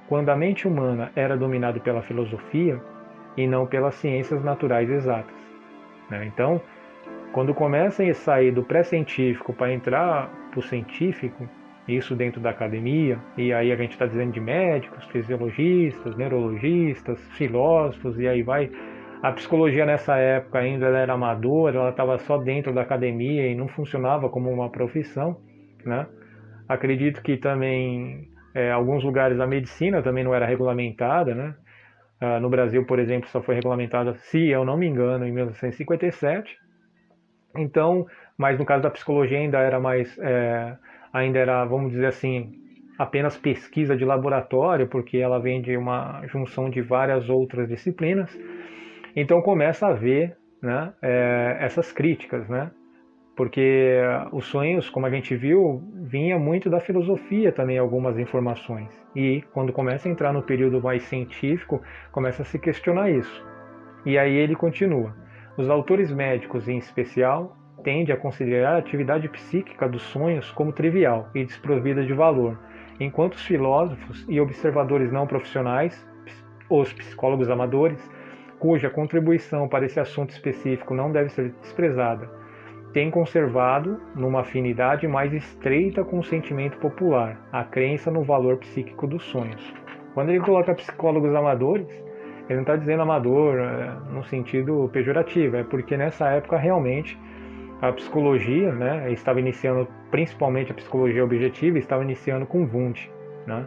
quando 0.07 0.29
a 0.29 0.35
mente 0.35 0.67
humana 0.67 1.11
era 1.15 1.35
dominada 1.35 1.79
pela 1.79 2.03
filosofia 2.03 2.79
e 3.35 3.47
não 3.47 3.65
pelas 3.65 3.95
ciências 3.95 4.43
naturais 4.43 4.87
exatas. 4.87 5.35
Né? 6.11 6.25
Então, 6.27 6.61
quando 7.31 7.51
começa 7.51 8.03
a 8.03 8.13
sair 8.13 8.51
do 8.51 8.61
pré-científico 8.61 9.51
para 9.51 9.73
entrar 9.73 10.29
para 10.51 10.59
o 10.59 10.63
científico, 10.63 11.49
isso 11.87 12.15
dentro 12.15 12.39
da 12.39 12.51
academia, 12.51 13.17
e 13.35 13.51
aí 13.51 13.71
a 13.71 13.75
gente 13.75 13.93
está 13.93 14.05
dizendo 14.05 14.31
de 14.31 14.39
médicos, 14.39 15.03
fisiologistas, 15.05 16.15
neurologistas, 16.15 17.19
filósofos, 17.31 18.19
e 18.19 18.27
aí 18.27 18.43
vai. 18.43 18.69
A 19.21 19.33
psicologia 19.33 19.85
nessa 19.85 20.15
época 20.17 20.59
ainda 20.59 20.87
era 20.87 21.13
amadora, 21.13 21.77
ela 21.77 21.89
estava 21.89 22.17
só 22.19 22.37
dentro 22.37 22.73
da 22.73 22.81
academia 22.81 23.47
e 23.47 23.55
não 23.55 23.67
funcionava 23.67 24.29
como 24.29 24.49
uma 24.49 24.69
profissão, 24.69 25.41
né? 25.85 26.07
Acredito 26.67 27.21
que 27.21 27.35
também 27.35 28.29
é, 28.53 28.71
alguns 28.71 29.03
lugares 29.03 29.39
a 29.39 29.47
medicina 29.47 30.01
também 30.01 30.23
não 30.23 30.33
era 30.33 30.45
regulamentada, 30.45 31.35
né? 31.35 31.55
Ah, 32.21 32.39
no 32.39 32.49
Brasil, 32.49 32.85
por 32.85 32.99
exemplo, 32.99 33.29
só 33.29 33.41
foi 33.41 33.55
regulamentada, 33.55 34.13
se 34.15 34.49
eu 34.49 34.65
não 34.65 34.77
me 34.77 34.87
engano, 34.87 35.25
em 35.25 35.31
1957. 35.31 36.57
Então, 37.57 38.05
mas 38.37 38.57
no 38.59 38.65
caso 38.65 38.83
da 38.83 38.89
psicologia 38.89 39.37
ainda 39.37 39.59
era 39.59 39.79
mais 39.79 40.17
é, 40.19 40.77
ainda 41.13 41.39
era, 41.39 41.65
vamos 41.65 41.91
dizer 41.91 42.07
assim, 42.07 42.53
apenas 42.97 43.37
pesquisa 43.37 43.95
de 43.95 44.05
laboratório, 44.05 44.87
porque 44.87 45.17
ela 45.17 45.39
vem 45.39 45.61
de 45.61 45.75
uma 45.77 46.21
junção 46.27 46.69
de 46.69 46.81
várias 46.81 47.29
outras 47.29 47.67
disciplinas. 47.67 48.29
Então 49.15 49.41
começa 49.41 49.87
a 49.87 49.93
ver 49.93 50.37
né, 50.61 50.93
é, 51.01 51.57
essas 51.61 51.91
críticas, 51.91 52.47
né? 52.49 52.71
porque 53.39 54.01
os 54.33 54.47
sonhos, 54.47 54.89
como 54.89 55.05
a 55.05 55.09
gente 55.09 55.33
viu, 55.33 55.81
vinha 55.93 56.37
muito 56.37 56.69
da 56.69 56.81
filosofia 56.81 57.53
também 57.53 57.77
algumas 57.77 58.19
informações. 58.19 58.89
E 59.15 59.41
quando 59.53 59.71
começa 59.71 60.09
a 60.09 60.11
entrar 60.11 60.33
no 60.33 60.43
período 60.43 60.81
mais 60.81 61.03
científico, 61.03 61.81
começa 62.11 62.41
a 62.41 62.45
se 62.45 62.59
questionar 62.59 63.09
isso. 63.09 63.41
E 64.05 64.17
aí 64.17 64.35
ele 64.35 64.57
continua. 64.57 65.15
Os 65.57 65.69
autores 65.69 66.11
médicos, 66.11 66.67
em 66.67 66.79
especial, 66.79 67.55
tende 67.81 68.11
a 68.11 68.17
considerar 68.17 68.75
a 68.75 68.79
atividade 68.79 69.29
psíquica 69.29 69.87
dos 69.87 70.01
sonhos 70.01 70.51
como 70.51 70.73
trivial 70.73 71.29
e 71.33 71.45
desprovida 71.45 72.05
de 72.05 72.11
valor, 72.11 72.59
enquanto 72.99 73.35
os 73.35 73.45
filósofos 73.45 74.25
e 74.27 74.41
observadores 74.41 75.13
não 75.13 75.25
profissionais, 75.25 76.05
os 76.69 76.91
psicólogos 76.91 77.49
amadores, 77.49 78.05
cuja 78.59 78.89
contribuição 78.89 79.67
para 79.67 79.85
esse 79.85 79.99
assunto 79.99 80.31
específico 80.31 80.93
não 80.93 81.11
deve 81.11 81.29
ser 81.29 81.49
desprezada, 81.61 82.29
têm 82.93 83.09
conservado, 83.09 83.99
numa 84.15 84.41
afinidade 84.41 85.07
mais 85.07 85.33
estreita 85.33 86.03
com 86.03 86.19
o 86.19 86.23
sentimento 86.23 86.77
popular, 86.77 87.39
a 87.51 87.63
crença 87.63 88.11
no 88.11 88.23
valor 88.23 88.57
psíquico 88.57 89.07
dos 89.07 89.23
sonhos. 89.23 89.73
Quando 90.13 90.29
ele 90.29 90.39
coloca 90.39 90.73
psicólogos 90.73 91.33
amadores, 91.33 91.87
ele 92.49 92.55
não 92.55 92.61
está 92.61 92.75
dizendo 92.75 93.03
amador 93.03 93.59
é, 93.59 93.91
no 94.11 94.23
sentido 94.23 94.89
pejorativo, 94.91 95.55
é 95.55 95.63
porque 95.63 95.95
nessa 95.95 96.29
época 96.29 96.57
realmente 96.57 97.17
a 97.81 97.91
psicologia, 97.93 98.73
né, 98.73 99.11
estava 99.11 99.39
iniciando, 99.39 99.87
principalmente 100.11 100.71
a 100.71 100.75
psicologia 100.75 101.23
objetiva, 101.23 101.77
estava 101.77 102.03
iniciando 102.03 102.45
com 102.45 102.65
Wundt, 102.65 103.09
né? 103.47 103.65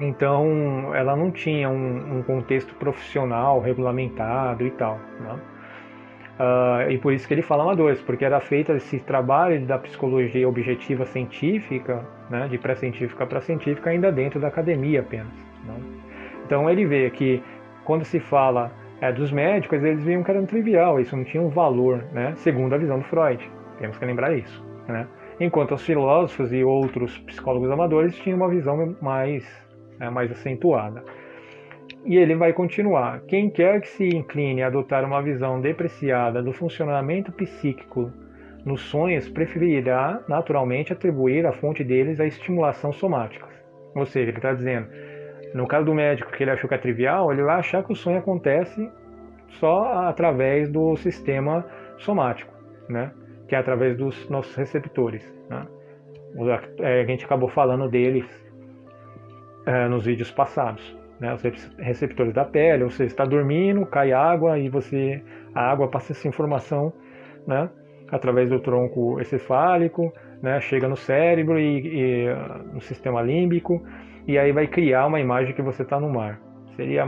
Então, 0.00 0.94
ela 0.94 1.14
não 1.14 1.30
tinha 1.30 1.68
um, 1.68 2.18
um 2.18 2.22
contexto 2.22 2.74
profissional 2.74 3.60
regulamentado 3.60 4.66
e 4.66 4.70
tal, 4.72 4.98
né? 5.20 5.38
Uh, 6.42 6.90
e 6.90 6.98
por 6.98 7.12
isso 7.12 7.28
que 7.28 7.34
ele 7.34 7.42
fala 7.42 7.62
amadores, 7.62 8.00
porque 8.00 8.24
era 8.24 8.40
feito 8.40 8.72
esse 8.72 8.98
trabalho 9.00 9.64
da 9.66 9.78
psicologia 9.78 10.48
objetiva 10.48 11.04
científica, 11.04 12.04
né, 12.30 12.48
de 12.48 12.58
pré-científica 12.58 13.26
para 13.26 13.40
científica, 13.40 13.90
ainda 13.90 14.10
dentro 14.10 14.40
da 14.40 14.48
academia 14.48 15.00
apenas. 15.00 15.32
Né? 15.64 15.74
Então 16.44 16.68
ele 16.68 16.86
vê 16.86 17.10
que 17.10 17.42
quando 17.84 18.04
se 18.04 18.18
fala 18.18 18.72
é, 19.00 19.12
dos 19.12 19.30
médicos, 19.30 19.82
eles 19.84 20.02
viam 20.02 20.22
que 20.22 20.30
era 20.30 20.42
trivial, 20.42 20.98
isso 20.98 21.16
não 21.16 21.24
tinha 21.24 21.42
um 21.42 21.48
valor, 21.48 22.02
né? 22.12 22.32
segundo 22.36 22.74
a 22.74 22.78
visão 22.78 22.98
do 22.98 23.04
Freud. 23.04 23.48
Temos 23.78 23.98
que 23.98 24.04
lembrar 24.04 24.34
isso. 24.34 24.64
Né? 24.88 25.06
Enquanto 25.38 25.74
os 25.74 25.84
filósofos 25.84 26.52
e 26.52 26.64
outros 26.64 27.18
psicólogos 27.18 27.70
amadores 27.70 28.16
tinham 28.16 28.36
uma 28.36 28.48
visão 28.48 28.96
mais, 29.00 29.44
é, 30.02 30.10
mais 30.10 30.30
acentuada. 30.30 31.02
E 32.04 32.16
ele 32.16 32.34
vai 32.34 32.52
continuar. 32.52 33.20
Quem 33.26 33.48
quer 33.48 33.80
que 33.80 33.88
se 33.88 34.08
incline 34.08 34.62
a 34.62 34.66
adotar 34.66 35.04
uma 35.04 35.22
visão 35.22 35.60
depreciada 35.60 36.42
do 36.42 36.52
funcionamento 36.52 37.30
psíquico 37.32 38.12
nos 38.64 38.82
sonhos 38.82 39.28
preferirá 39.28 40.20
naturalmente 40.28 40.92
atribuir 40.92 41.46
a 41.46 41.52
fonte 41.52 41.82
deles 41.82 42.20
a 42.20 42.26
estimulação 42.26 42.92
somática. 42.92 43.46
Ou 43.94 44.06
seja, 44.06 44.30
ele 44.30 44.38
está 44.38 44.52
dizendo 44.52 44.88
no 45.54 45.66
caso 45.66 45.84
do 45.84 45.94
médico 45.94 46.32
que 46.32 46.42
ele 46.42 46.50
achou 46.50 46.68
que 46.68 46.74
é 46.74 46.78
trivial, 46.78 47.32
ele 47.32 47.42
vai 47.42 47.58
achar 47.58 47.84
que 47.84 47.92
o 47.92 47.96
sonho 47.96 48.18
acontece 48.18 48.90
só 49.60 50.06
através 50.08 50.70
do 50.70 50.96
sistema 50.96 51.66
somático, 51.98 52.52
né? 52.88 53.12
que 53.46 53.54
é 53.54 53.58
através 53.58 53.96
dos 53.96 54.28
nossos 54.30 54.54
receptores. 54.54 55.22
Né? 55.50 55.66
É, 56.78 57.02
a 57.02 57.04
gente 57.04 57.24
acabou 57.24 57.50
falando 57.50 57.88
deles 57.88 58.24
é, 59.66 59.88
nos 59.88 60.04
vídeos 60.04 60.30
passados. 60.30 60.96
Né? 61.20 61.32
Os 61.34 61.42
receptores 61.78 62.32
da 62.32 62.44
pele, 62.44 62.84
você 62.84 63.04
está 63.04 63.24
dormindo, 63.24 63.86
cai 63.86 64.12
água 64.12 64.58
e 64.58 64.68
você 64.68 65.22
a 65.54 65.70
água 65.70 65.88
passa 65.88 66.12
essa 66.12 66.26
informação 66.26 66.92
né? 67.46 67.68
através 68.10 68.48
do 68.50 68.58
tronco 68.60 69.20
encefálico, 69.20 70.12
né? 70.42 70.60
chega 70.60 70.88
no 70.88 70.96
cérebro 70.96 71.58
e, 71.58 72.26
e 72.26 72.26
no 72.72 72.80
sistema 72.80 73.22
límbico 73.22 73.82
e 74.26 74.38
aí 74.38 74.52
vai 74.52 74.66
criar 74.66 75.06
uma 75.06 75.20
imagem 75.20 75.54
que 75.54 75.62
você 75.62 75.82
está 75.82 75.98
no 75.98 76.08
mar. 76.08 76.40
Seria 76.76 77.06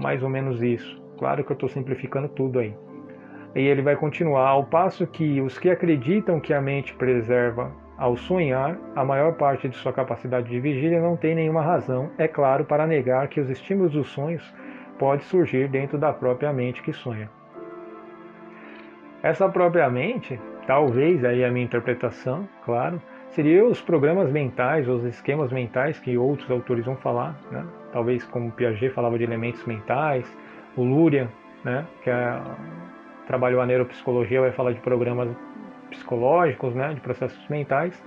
mais 0.00 0.22
ou 0.22 0.28
menos 0.28 0.62
isso. 0.62 1.00
Claro 1.18 1.44
que 1.44 1.52
eu 1.52 1.54
estou 1.54 1.68
simplificando 1.68 2.28
tudo 2.28 2.58
aí. 2.58 2.74
E 3.54 3.60
ele 3.60 3.82
vai 3.82 3.96
continuar, 3.96 4.48
ao 4.48 4.64
passo 4.64 5.06
que 5.06 5.40
os 5.40 5.58
que 5.58 5.68
acreditam 5.68 6.40
que 6.40 6.54
a 6.54 6.60
mente 6.60 6.94
preserva 6.94 7.70
ao 8.02 8.16
sonhar, 8.16 8.76
a 8.96 9.04
maior 9.04 9.34
parte 9.34 9.68
de 9.68 9.76
sua 9.76 9.92
capacidade 9.92 10.50
de 10.50 10.58
vigília 10.58 11.00
não 11.00 11.16
tem 11.16 11.36
nenhuma 11.36 11.62
razão, 11.62 12.10
é 12.18 12.26
claro, 12.26 12.64
para 12.64 12.84
negar 12.84 13.28
que 13.28 13.40
os 13.40 13.48
estímulos 13.48 13.92
dos 13.92 14.08
sonhos 14.08 14.42
podem 14.98 15.24
surgir 15.26 15.68
dentro 15.68 15.96
da 15.96 16.12
própria 16.12 16.52
mente 16.52 16.82
que 16.82 16.92
sonha. 16.92 17.30
Essa 19.22 19.48
própria 19.48 19.88
mente, 19.88 20.36
talvez 20.66 21.24
aí 21.24 21.44
a 21.44 21.50
minha 21.52 21.64
interpretação, 21.64 22.48
claro, 22.64 23.00
seria 23.28 23.64
os 23.64 23.80
programas 23.80 24.32
mentais, 24.32 24.88
os 24.88 25.04
esquemas 25.04 25.52
mentais 25.52 26.00
que 26.00 26.18
outros 26.18 26.50
autores 26.50 26.84
vão 26.84 26.96
falar, 26.96 27.38
né? 27.52 27.64
talvez 27.92 28.24
como 28.24 28.50
Piaget 28.50 28.90
falava 28.92 29.16
de 29.16 29.22
elementos 29.22 29.64
mentais, 29.64 30.26
o 30.76 30.82
Luria, 30.82 31.28
né? 31.64 31.86
que 32.02 32.10
é, 32.10 32.40
trabalhou 33.28 33.60
a 33.60 33.66
neuropsicologia, 33.66 34.40
vai 34.40 34.50
falar 34.50 34.72
de 34.72 34.80
programas 34.80 35.28
psicológicos, 35.92 36.74
né? 36.74 36.94
de 36.94 37.00
processos 37.00 37.48
mentais. 37.48 38.02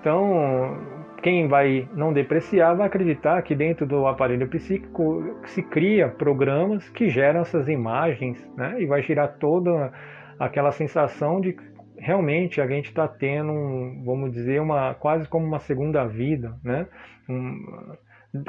Então, 0.00 0.76
quem 1.22 1.46
vai 1.46 1.88
não 1.94 2.12
depreciar 2.12 2.74
vai 2.74 2.86
acreditar 2.86 3.40
que 3.42 3.54
dentro 3.54 3.86
do 3.86 4.06
aparelho 4.06 4.48
psíquico 4.48 5.36
se 5.46 5.62
cria 5.62 6.08
programas 6.08 6.88
que 6.88 7.08
geram 7.08 7.40
essas 7.40 7.68
imagens 7.68 8.44
né? 8.56 8.80
e 8.80 8.86
vai 8.86 9.02
girar 9.02 9.36
toda 9.38 9.92
aquela 10.38 10.72
sensação 10.72 11.40
de 11.40 11.56
realmente 11.96 12.60
a 12.60 12.66
gente 12.66 12.86
está 12.86 13.06
tendo, 13.06 13.52
um, 13.52 14.02
vamos 14.04 14.32
dizer, 14.32 14.60
uma 14.60 14.94
quase 14.94 15.28
como 15.28 15.46
uma 15.46 15.60
segunda 15.60 16.04
vida, 16.04 16.58
né? 16.64 16.88
Um, 17.28 17.94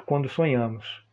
quando 0.08 0.28
sonhamos. 0.28 1.06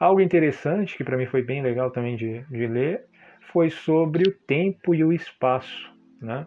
Algo 0.00 0.20
interessante 0.20 0.96
que 0.96 1.04
para 1.04 1.16
mim 1.16 1.26
foi 1.26 1.42
bem 1.42 1.60
legal 1.62 1.90
também 1.90 2.16
de, 2.16 2.42
de 2.48 2.66
ler 2.66 3.04
foi 3.52 3.70
sobre 3.70 4.28
o 4.28 4.32
tempo 4.32 4.94
e 4.94 5.04
o 5.04 5.12
espaço, 5.12 5.92
né? 6.20 6.46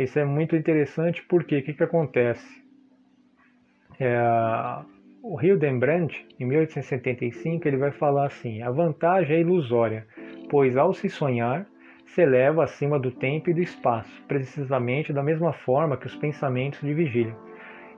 Isso 0.00 0.18
é 0.18 0.24
muito 0.24 0.56
interessante 0.56 1.22
porque 1.28 1.58
o 1.58 1.62
que, 1.62 1.74
que 1.74 1.84
acontece? 1.84 2.64
É, 3.98 4.18
o 5.22 5.38
Hildenbrandt, 5.38 6.26
em 6.40 6.46
1875, 6.46 7.68
ele 7.68 7.76
vai 7.76 7.90
falar 7.90 8.28
assim: 8.28 8.62
a 8.62 8.70
vantagem 8.70 9.36
é 9.36 9.40
ilusória, 9.40 10.06
pois 10.48 10.74
ao 10.78 10.94
se 10.94 11.10
sonhar, 11.10 11.66
se 12.06 12.22
eleva 12.22 12.64
acima 12.64 12.98
do 12.98 13.10
tempo 13.10 13.50
e 13.50 13.52
do 13.52 13.60
espaço, 13.60 14.10
precisamente 14.26 15.12
da 15.12 15.22
mesma 15.22 15.52
forma 15.52 15.98
que 15.98 16.06
os 16.06 16.16
pensamentos 16.16 16.80
de 16.80 16.94
vigília, 16.94 17.36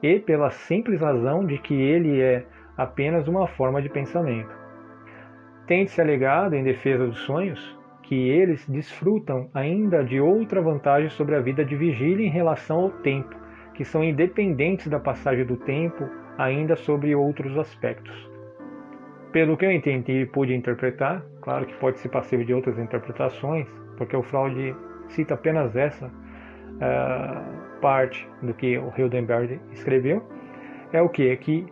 e 0.03 0.19
pela 0.19 0.51
simples 0.51 1.01
razão 1.01 1.47
de 1.47 1.57
que 1.59 1.73
ele 1.73 2.21
é 2.21 2.45
apenas 2.77 3.29
uma 3.29 3.47
forma 3.47 3.81
de 3.81 3.89
pensamento. 3.89 4.51
Tem-se 5.69 6.01
alegado, 6.01 6.55
em 6.55 6.65
defesa 6.65 7.07
dos 7.07 7.21
sonhos, 7.21 7.79
que 8.13 8.29
eles 8.29 8.69
desfrutam 8.69 9.49
ainda 9.55 10.05
de 10.05 10.21
outra 10.21 10.61
vantagem 10.61 11.09
sobre 11.09 11.35
a 11.35 11.41
vida 11.41 11.65
de 11.65 11.75
vigília 11.75 12.27
em 12.27 12.29
relação 12.29 12.81
ao 12.81 12.91
tempo, 12.91 13.35
que 13.73 13.87
são 13.87 14.05
independentes 14.05 14.87
da 14.87 15.01
passagem 15.01 15.47
do 15.47 15.57
tempo, 15.57 16.07
ainda 16.37 16.77
sobre 16.77 17.15
outros 17.15 17.57
aspectos. 17.57 18.31
Pelo 19.33 19.57
que 19.57 19.65
eu 19.65 19.73
entendi 19.73 20.13
e 20.13 20.27
pude 20.27 20.55
interpretar, 20.55 21.25
claro 21.41 21.65
que 21.65 21.73
pode 21.79 22.01
ser 22.01 22.11
passível 22.11 22.45
de 22.45 22.53
outras 22.53 22.79
interpretações, 22.79 23.67
porque 23.97 24.15
o 24.15 24.23
Freud 24.23 24.77
cita 25.09 25.33
apenas 25.33 25.75
essa 25.75 26.07
uh, 26.09 27.81
parte 27.81 28.29
do 28.43 28.53
que 28.53 28.77
o 28.77 28.93
Hildenberg 28.95 29.59
escreveu, 29.73 30.23
é 30.93 31.01
o 31.01 31.09
que? 31.09 31.31
É 31.31 31.37
que 31.37 31.65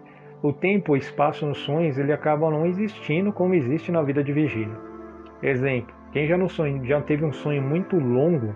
o 0.42 0.55
tempo 0.55 0.96
e 0.96 0.98
o 0.98 1.03
espaço 1.03 1.44
nos 1.44 1.59
sonhos 1.59 1.98
ele 1.98 2.14
acaba 2.14 2.50
não 2.50 2.64
existindo 2.64 3.31
como 3.31 3.53
existe 3.53 3.92
na 3.92 4.00
vida 4.00 4.24
de 4.24 4.33
vigília. 4.33 4.88
Exemplo, 5.42 5.99
quem 6.12 6.27
já, 6.27 6.37
no 6.37 6.49
sonho, 6.49 6.85
já 6.85 7.01
teve 7.01 7.25
um 7.25 7.33
sonho 7.33 7.62
muito 7.62 7.96
longo 7.96 8.55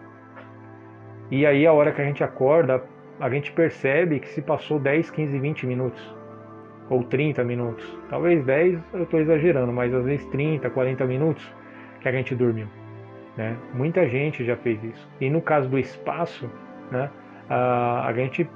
e 1.31 1.47
aí 1.47 1.67
a 1.67 1.73
hora 1.73 1.93
que 1.93 2.01
a 2.01 2.05
gente 2.05 2.23
acorda, 2.23 2.83
a 3.19 3.31
gente 3.31 3.51
percebe 3.53 4.21
que 4.21 4.29
se 4.29 4.43
passou 4.43 4.79
10, 4.79 5.11
15, 5.11 5.39
20 5.39 5.67
minutos 5.67 6.15
ou 6.91 7.03
30 7.03 7.43
minutos. 7.45 7.99
Talvez 8.11 8.45
10 8.45 8.79
eu 8.93 9.05
estou 9.05 9.21
exagerando, 9.21 9.73
mas 9.73 9.95
às 9.95 10.05
vezes 10.05 10.27
30, 10.27 10.69
40 10.71 11.05
minutos 11.07 11.51
que 12.01 12.09
a 12.09 12.13
gente 12.13 12.35
dormiu. 12.35 12.67
Né? 13.37 13.57
Muita 13.73 14.07
gente 14.09 14.45
já 14.45 14.57
fez 14.57 14.83
isso. 14.85 15.09
E 15.21 15.31
no 15.31 15.41
caso 15.41 15.69
do 15.69 15.79
espaço, 15.79 16.51
né, 16.91 17.11
a, 17.49 18.07
a 18.07 18.13
gente, 18.13 18.49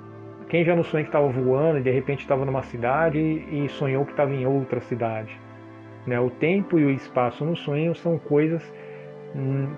quem 0.48 0.64
já 0.64 0.76
no 0.76 0.84
sonho 0.84 1.04
que 1.04 1.08
estava 1.08 1.26
voando 1.28 1.78
e 1.78 1.82
de 1.82 1.90
repente 1.90 2.20
estava 2.20 2.44
numa 2.44 2.62
cidade 2.62 3.18
e 3.18 3.68
sonhou 3.70 4.04
que 4.04 4.10
estava 4.10 4.32
em 4.32 4.46
outra 4.46 4.80
cidade. 4.80 5.36
Né? 6.06 6.20
O 6.20 6.30
tempo 6.30 6.78
e 6.78 6.84
o 6.84 6.90
espaço 6.90 7.44
no 7.44 7.56
sonho 7.56 7.94
são 7.94 8.18
coisas 8.18 8.62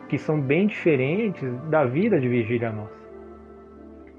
que 0.09 0.19
são 0.19 0.41
bem 0.41 0.67
diferentes 0.67 1.53
da 1.69 1.85
vida 1.85 2.21
de 2.21 2.29
vigília 2.29 2.71
nossa. 2.71 3.01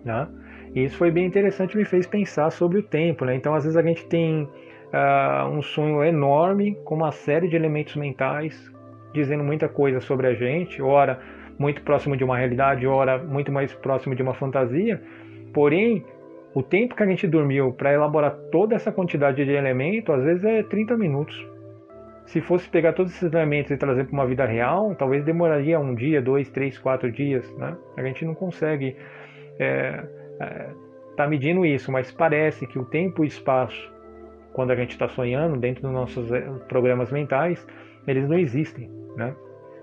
Né? 0.03 0.27
E 0.73 0.83
isso 0.83 0.97
foi 0.97 1.11
bem 1.11 1.25
interessante, 1.25 1.77
me 1.77 1.85
fez 1.85 2.05
pensar 2.07 2.49
sobre 2.51 2.79
o 2.79 2.83
tempo. 2.83 3.25
Né? 3.25 3.35
Então, 3.35 3.53
às 3.53 3.63
vezes, 3.63 3.77
a 3.77 3.81
gente 3.81 4.05
tem 4.05 4.43
uh, 4.43 5.47
um 5.49 5.61
sonho 5.61 6.03
enorme 6.03 6.77
com 6.83 6.95
uma 6.95 7.11
série 7.11 7.47
de 7.47 7.55
elementos 7.55 7.95
mentais 7.95 8.71
dizendo 9.13 9.43
muita 9.43 9.67
coisa 9.67 9.99
sobre 9.99 10.27
a 10.27 10.33
gente, 10.33 10.81
ora 10.81 11.19
muito 11.59 11.81
próximo 11.81 12.15
de 12.15 12.23
uma 12.23 12.37
realidade, 12.37 12.87
ora 12.87 13.17
muito 13.17 13.51
mais 13.51 13.73
próximo 13.73 14.15
de 14.15 14.23
uma 14.23 14.33
fantasia. 14.33 15.01
Porém, 15.53 16.05
o 16.53 16.63
tempo 16.63 16.95
que 16.95 17.03
a 17.03 17.05
gente 17.05 17.27
dormiu 17.27 17.73
para 17.73 17.93
elaborar 17.93 18.35
toda 18.51 18.75
essa 18.75 18.91
quantidade 18.91 19.43
de 19.43 19.51
elementos, 19.51 20.13
às 20.13 20.23
vezes 20.23 20.43
é 20.43 20.63
30 20.63 20.97
minutos. 20.97 21.47
Se 22.25 22.39
fosse 22.41 22.69
pegar 22.69 22.93
todos 22.93 23.11
esses 23.11 23.31
elementos 23.31 23.71
e 23.71 23.77
trazer 23.77 24.05
para 24.05 24.13
uma 24.13 24.25
vida 24.25 24.45
real, 24.45 24.95
talvez 24.95 25.23
demoraria 25.23 25.79
um 25.79 25.93
dia, 25.93 26.21
dois, 26.21 26.49
três, 26.49 26.77
quatro 26.77 27.11
dias. 27.11 27.49
Né? 27.57 27.75
A 27.97 28.03
gente 28.03 28.23
não 28.23 28.33
consegue 28.33 28.89
estar 28.89 29.63
é, 29.63 30.05
é, 30.39 30.69
tá 31.15 31.27
medindo 31.27 31.65
isso, 31.65 31.91
mas 31.91 32.11
parece 32.11 32.65
que 32.67 32.79
o 32.79 32.85
tempo 32.85 33.23
e 33.23 33.25
o 33.25 33.27
espaço, 33.27 33.91
quando 34.53 34.71
a 34.71 34.75
gente 34.75 34.91
está 34.91 35.07
sonhando, 35.09 35.59
dentro 35.59 35.81
dos 35.81 35.91
nossos 35.91 36.31
é, 36.31 36.41
programas 36.69 37.11
mentais, 37.11 37.65
eles 38.07 38.27
não 38.27 38.37
existem. 38.37 38.89
Né? 39.15 39.35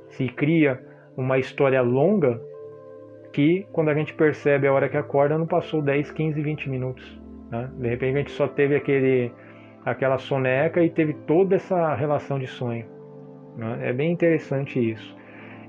Se 0.08 0.28
cria 0.28 0.80
uma 1.16 1.38
história 1.38 1.82
longa 1.82 2.40
que, 3.32 3.66
quando 3.72 3.90
a 3.90 3.94
gente 3.94 4.14
percebe 4.14 4.66
a 4.66 4.72
hora 4.72 4.88
que 4.88 4.96
acorda, 4.96 5.36
não 5.36 5.46
passou 5.46 5.82
10, 5.82 6.10
15, 6.12 6.40
20 6.40 6.70
minutos. 6.70 7.20
Né? 7.50 7.70
De 7.78 7.88
repente 7.88 8.14
a 8.14 8.18
gente 8.18 8.30
só 8.30 8.48
teve 8.48 8.74
aquele, 8.74 9.32
aquela 9.90 10.18
soneca 10.18 10.82
e 10.82 10.90
teve 10.90 11.12
toda 11.12 11.56
essa 11.56 11.94
relação 11.94 12.38
de 12.38 12.46
sonho. 12.46 12.86
Né? 13.56 13.78
É 13.88 13.92
bem 13.92 14.12
interessante 14.12 14.78
isso. 14.78 15.16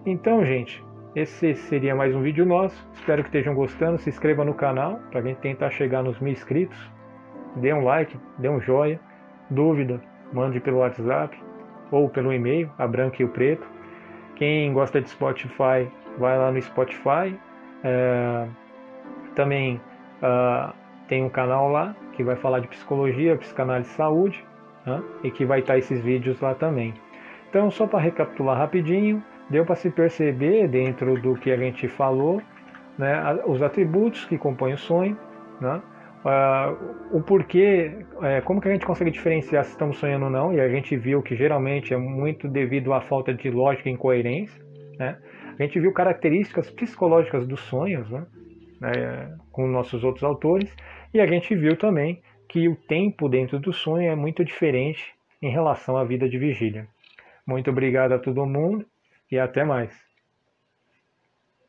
Então, 0.05 0.45
gente, 0.45 0.83
esse 1.15 1.55
seria 1.55 1.95
mais 1.95 2.15
um 2.15 2.21
vídeo 2.21 2.45
nosso. 2.45 2.87
Espero 2.93 3.23
que 3.23 3.29
estejam 3.29 3.53
gostando. 3.55 3.97
Se 3.97 4.09
inscreva 4.09 4.45
no 4.45 4.53
canal 4.53 4.99
para 5.09 5.19
a 5.19 5.23
gente 5.23 5.37
tentar 5.37 5.69
chegar 5.71 6.03
nos 6.03 6.19
mil 6.19 6.31
inscritos. 6.31 6.77
Dê 7.55 7.73
um 7.73 7.83
like, 7.83 8.17
dê 8.37 8.47
um 8.47 8.61
joinha. 8.61 8.99
Dúvida, 9.49 9.99
mande 10.31 10.59
pelo 10.59 10.77
WhatsApp 10.77 11.35
ou 11.91 12.07
pelo 12.07 12.31
e-mail, 12.31 12.71
a 12.77 12.87
branca 12.87 13.21
e 13.21 13.25
o 13.25 13.29
preto. 13.29 13.67
Quem 14.35 14.71
gosta 14.71 15.01
de 15.01 15.09
Spotify, 15.09 15.89
vai 16.17 16.37
lá 16.37 16.51
no 16.51 16.61
Spotify. 16.61 17.35
É, 17.83 18.47
também 19.35 19.81
uh, 20.21 20.73
tem 21.07 21.23
um 21.23 21.29
canal 21.29 21.69
lá 21.69 21.95
que 22.19 22.23
vai 22.25 22.35
falar 22.35 22.59
de 22.59 22.67
psicologia, 22.67 23.37
psicanálise 23.37 23.89
e 23.91 23.93
saúde, 23.93 24.43
né? 24.85 25.01
e 25.23 25.31
que 25.31 25.45
vai 25.45 25.61
estar 25.61 25.77
esses 25.77 26.01
vídeos 26.01 26.41
lá 26.41 26.53
também. 26.53 26.93
Então, 27.49 27.71
só 27.71 27.87
para 27.87 27.99
recapitular 27.99 28.57
rapidinho, 28.57 29.23
deu 29.49 29.65
para 29.65 29.75
se 29.75 29.89
perceber 29.89 30.67
dentro 30.67 31.13
do 31.21 31.33
que 31.35 31.49
a 31.49 31.55
gente 31.55 31.87
falou, 31.87 32.41
né, 32.97 33.39
os 33.45 33.61
atributos 33.61 34.25
que 34.25 34.37
compõem 34.37 34.73
o 34.73 34.77
sonho, 34.77 35.17
né, 35.61 35.81
uh, 36.25 37.17
o 37.17 37.23
porquê, 37.23 38.05
é, 38.21 38.41
como 38.41 38.59
que 38.59 38.67
a 38.67 38.71
gente 38.73 38.85
consegue 38.85 39.11
diferenciar 39.11 39.63
se 39.63 39.71
estamos 39.71 39.97
sonhando 39.97 40.25
ou 40.25 40.31
não, 40.31 40.53
e 40.53 40.59
a 40.59 40.67
gente 40.67 40.97
viu 40.97 41.21
que 41.21 41.37
geralmente 41.37 41.93
é 41.93 41.97
muito 41.97 42.49
devido 42.49 42.91
à 42.91 42.99
falta 42.99 43.33
de 43.33 43.49
lógica 43.49 43.87
e 43.87 43.93
incoerência, 43.93 44.61
né, 44.99 45.17
a 45.57 45.63
gente 45.63 45.79
viu 45.79 45.93
características 45.93 46.69
psicológicas 46.69 47.47
dos 47.47 47.61
sonhos, 47.61 48.09
né, 48.11 48.25
né, 48.81 49.37
com 49.53 49.65
nossos 49.67 50.03
outros 50.03 50.23
autores, 50.25 50.75
e 51.13 51.19
a 51.19 51.27
gente 51.27 51.55
viu 51.55 51.75
também 51.75 52.21
que 52.47 52.67
o 52.67 52.75
tempo 52.75 53.29
dentro 53.29 53.59
do 53.59 53.71
sonho 53.71 54.09
é 54.11 54.15
muito 54.15 54.43
diferente 54.43 55.13
em 55.41 55.49
relação 55.49 55.97
à 55.97 56.03
vida 56.03 56.27
de 56.27 56.37
vigília. 56.37 56.87
Muito 57.45 57.69
obrigado 57.69 58.11
a 58.11 58.19
todo 58.19 58.45
mundo 58.45 58.85
e 59.31 59.39
até 59.39 59.63
mais. 59.63 60.08